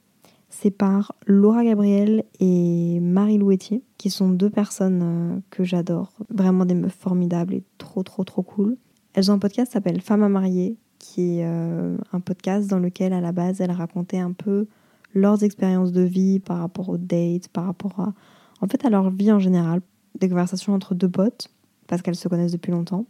[0.50, 6.12] C'est par Laura Gabriel et Marie Louetier, qui sont deux personnes euh, que j'adore.
[6.30, 8.76] Vraiment des meufs formidables et trop, trop, trop cool.
[9.14, 12.78] Elles ont un podcast qui s'appelle Femmes à marier, qui est euh, un podcast dans
[12.78, 14.66] lequel, à la base, elles racontaient un peu
[15.14, 18.14] leurs expériences de vie par rapport aux dates, par rapport à,
[18.61, 19.80] en fait, à leur vie en général.
[20.18, 21.48] Des conversations entre deux potes
[21.87, 23.06] parce qu'elles se connaissent depuis longtemps.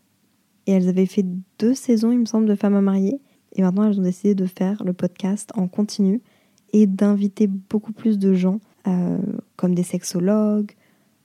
[0.67, 1.27] Et elles avaient fait
[1.59, 3.21] deux saisons, il me semble, de femmes à marier.
[3.53, 6.23] Et maintenant, elles ont décidé de faire le podcast en continu
[6.73, 9.19] et d'inviter beaucoup plus de gens, euh,
[9.57, 10.73] comme des sexologues,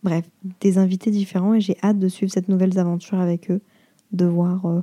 [0.03, 0.25] bref,
[0.59, 1.53] des invités différents.
[1.53, 3.61] Et j'ai hâte de suivre cette nouvelle aventure avec eux,
[4.11, 4.81] de voir euh,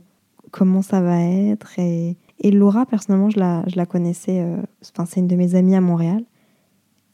[0.50, 1.78] comment ça va être.
[1.78, 2.16] Et,
[2.50, 6.24] Laura, personnellement, je la, connaissais, euh, c'est une de mes amies à Montréal.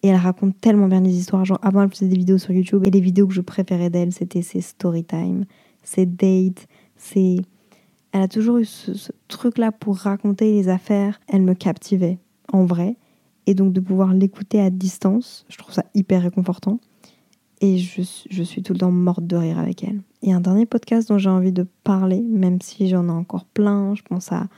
[0.03, 1.45] Et elle raconte tellement bien les histoires.
[1.45, 2.87] Genre, avant, elle faisait des vidéos sur YouTube.
[2.87, 5.45] Et les vidéos que je préférais d'elle, c'était ses story time,
[5.83, 6.67] ses dates.
[8.13, 11.21] Elle a toujours eu ce, truc-là pour raconter les affaires.
[11.29, 12.19] Elle me captivait,
[12.53, 12.97] en vrai.
[13.47, 16.79] Et donc, de pouvoir l'écouter à distance, je trouve ça hyper réconfortant.
[17.61, 18.03] Et je,
[18.43, 20.03] suis tout le temps morte de rire avec elle.
[20.23, 23.95] Et un dernier podcast dont j'ai envie de parler, même si j'en ai encore plein,
[23.95, 24.49] je pense à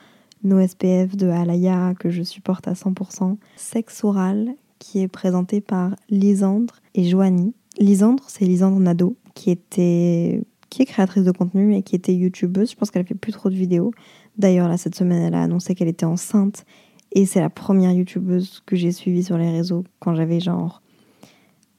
[0.42, 3.36] nos SPF de Alaya, que je supporte à 100%.
[3.56, 7.54] Sexe oral, qui est présenté par Lisandre et Joanie.
[7.78, 12.72] Lisandre, c'est Lisandre Nadeau, qui était qui est créatrice de contenu et qui était youtubeuse.
[12.72, 13.92] Je pense qu'elle fait plus trop de vidéos.
[14.36, 16.66] D'ailleurs, là, cette semaine, elle a annoncé qu'elle était enceinte.
[17.12, 20.82] Et c'est la première youtubeuse que j'ai suivie sur les réseaux quand j'avais genre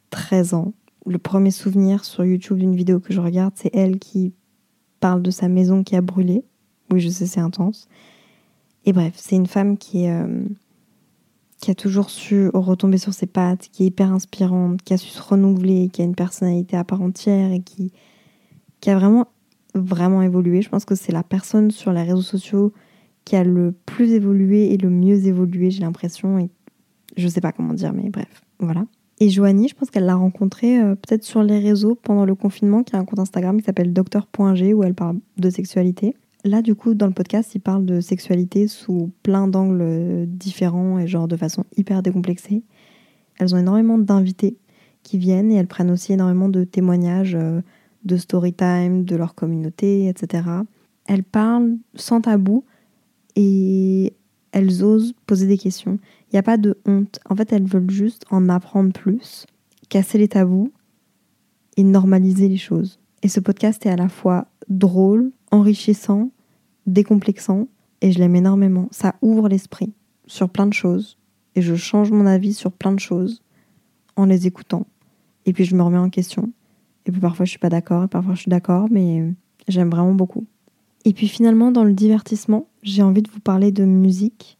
[0.09, 0.73] 13 ans.
[1.09, 4.31] Le premier souvenir sur YouTube d'une vidéo que je regarde, c'est elle qui
[4.99, 6.43] parle de sa maison qui a brûlé.
[6.91, 7.87] Oui, je sais, c'est intense.
[8.85, 10.43] Et bref, c'est une femme qui, euh,
[11.67, 15.19] a toujours su retomber sur ses pattes, qui est hyper inspirante, qui a su se
[15.19, 17.91] renouveler, qui a une personnalité à part entière et qui,
[18.79, 19.25] qui a vraiment,
[19.73, 20.61] vraiment évolué.
[20.61, 22.71] Je pense que c'est la personne sur les réseaux sociaux
[23.25, 26.37] qui a le plus évolué et le mieux évolué, j'ai l'impression.
[26.37, 26.51] Et
[27.17, 28.85] je sais pas comment dire, mais bref, voilà.
[29.21, 32.83] Et Joanie, je pense qu'elle l'a rencontrée euh, peut-être sur les réseaux pendant le confinement,
[32.83, 36.15] qui a un compte Instagram qui s'appelle docteur.g où elle parle de sexualité.
[36.45, 41.05] Là, du coup, dans le podcast, il parle de sexualité sous plein d'angles différents et
[41.05, 42.63] genre de façon hyper décomplexée.
[43.39, 44.55] Elles ont énormément d'invités
[45.03, 47.61] qui viennent et elles prennent aussi énormément de témoignages euh,
[48.05, 50.43] de story time, de leur communauté, etc.
[51.07, 52.63] Elles parlent sans tabou
[53.35, 54.13] et
[54.51, 55.99] elles osent poser des questions.
[56.31, 57.19] Il n'y a pas de honte.
[57.29, 59.47] En fait, elles veulent juste en apprendre plus,
[59.89, 60.71] casser les tabous
[61.75, 62.99] et normaliser les choses.
[63.23, 66.29] Et ce podcast est à la fois drôle, enrichissant,
[66.85, 67.67] décomplexant,
[68.01, 68.87] et je l'aime énormément.
[68.91, 69.91] Ça ouvre l'esprit
[70.27, 71.17] sur plein de choses,
[71.55, 73.41] et je change mon avis sur plein de choses
[74.15, 74.85] en les écoutant.
[75.45, 76.51] Et puis je me remets en question.
[77.05, 79.33] Et puis parfois je suis pas d'accord, et parfois je suis d'accord, mais
[79.67, 80.45] j'aime vraiment beaucoup.
[81.05, 84.57] Et puis finalement, dans le divertissement, j'ai envie de vous parler de musique,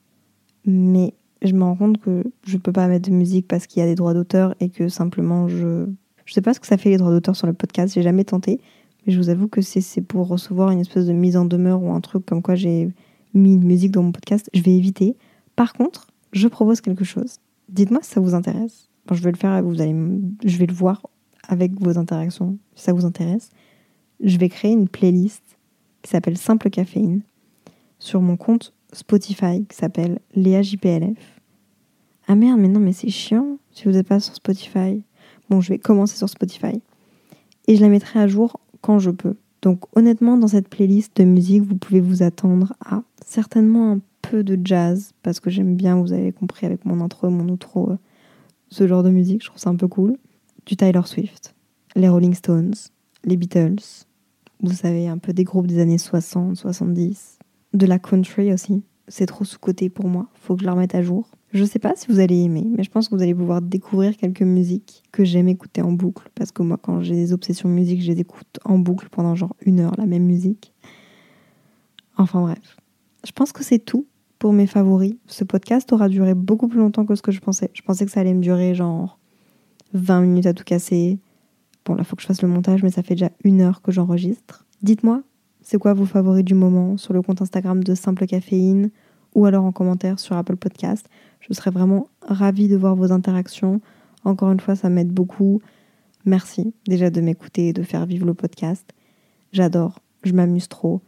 [0.66, 3.84] mais je me rends compte que je peux pas mettre de musique parce qu'il y
[3.84, 5.86] a des droits d'auteur et que simplement je.
[6.26, 8.24] Je sais pas ce que ça fait les droits d'auteur sur le podcast, j'ai jamais
[8.24, 8.60] tenté,
[9.06, 11.92] mais je vous avoue que c'est pour recevoir une espèce de mise en demeure ou
[11.92, 12.92] un truc comme quoi j'ai
[13.34, 15.16] mis une musique dans mon podcast, je vais éviter.
[15.56, 17.38] Par contre, je propose quelque chose.
[17.70, 18.90] Dites-moi si ça vous intéresse.
[19.12, 19.96] je vais le faire vous allez,
[20.46, 21.02] je vais le voir
[21.48, 23.50] avec vos interactions si ça vous intéresse.
[24.24, 25.58] Je vais créer une playlist
[26.04, 27.22] qui s'appelle Simple Caféine
[27.98, 31.40] sur mon compte Spotify qui s'appelle Léa JPLF.
[32.28, 35.04] Ah merde, mais non, mais c'est chiant si vous n'êtes pas sur Spotify.
[35.50, 36.82] Bon, je vais commencer sur Spotify.
[37.68, 39.36] Et je la mettrai à jour quand je peux.
[39.62, 44.44] Donc honnêtement, dans cette playlist de musique, vous pouvez vous attendre à certainement un peu
[44.44, 47.98] de jazz, parce que j'aime bien, vous avez compris avec mon intro, mon outro, euh,
[48.70, 50.18] ce genre de musique, je trouve ça un peu cool.
[50.66, 51.56] Du Tyler Swift,
[51.96, 52.76] les Rolling Stones,
[53.24, 54.06] les Beatles,
[54.62, 57.39] vous savez, un peu des groupes des années 60, 70,
[57.74, 58.84] de la country aussi.
[59.08, 61.30] C'est trop sous-côté pour moi, faut que je la remette à jour.
[61.52, 64.16] Je sais pas si vous allez aimer, mais je pense que vous allez pouvoir découvrir
[64.16, 66.30] quelques musiques que j'aime écouter en boucle.
[66.36, 69.56] Parce que moi, quand j'ai des obsessions musique, je les écoute en boucle pendant genre
[69.66, 70.74] une heure, la même musique.
[72.18, 72.78] Enfin bref.
[73.26, 74.06] Je pense que c'est tout
[74.38, 75.16] pour mes favoris.
[75.26, 77.72] Ce podcast aura duré beaucoup plus longtemps que ce que je pensais.
[77.74, 79.18] Je pensais que ça allait me durer genre
[79.94, 81.20] 20 minutes à tout casser.
[81.84, 83.92] Bon, là, faut que je fasse le montage, mais ça fait déjà une heure que
[83.92, 84.66] j'enregistre.
[84.84, 85.24] Dites-moi,
[85.70, 88.90] c'est quoi vos favoris du moment sur le compte Instagram de Simple Caféine
[89.36, 91.08] ou alors en commentaire sur Apple Podcast?
[91.42, 93.80] Je serais vraiment ravie de voir vos interactions.
[94.24, 95.62] Encore une fois, ça m'aide beaucoup.
[96.26, 98.84] Merci déjà de m'écouter et de faire vivre le podcast.
[99.52, 101.02] J'adore, je m'amuse trop.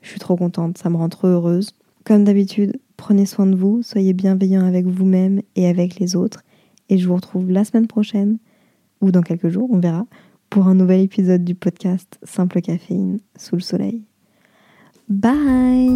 [0.00, 1.70] Je suis trop contente, ça me rend trop heureuse.
[2.02, 6.42] Comme d'habitude, prenez soin de vous, soyez bienveillants avec vous-même et avec les autres.
[6.88, 8.38] Et je vous retrouve la semaine prochaine,
[9.00, 10.06] ou dans quelques jours, on verra,
[10.50, 14.04] pour un nouvel épisode du podcast Simple Caféine sous le soleil.
[15.08, 15.90] Bye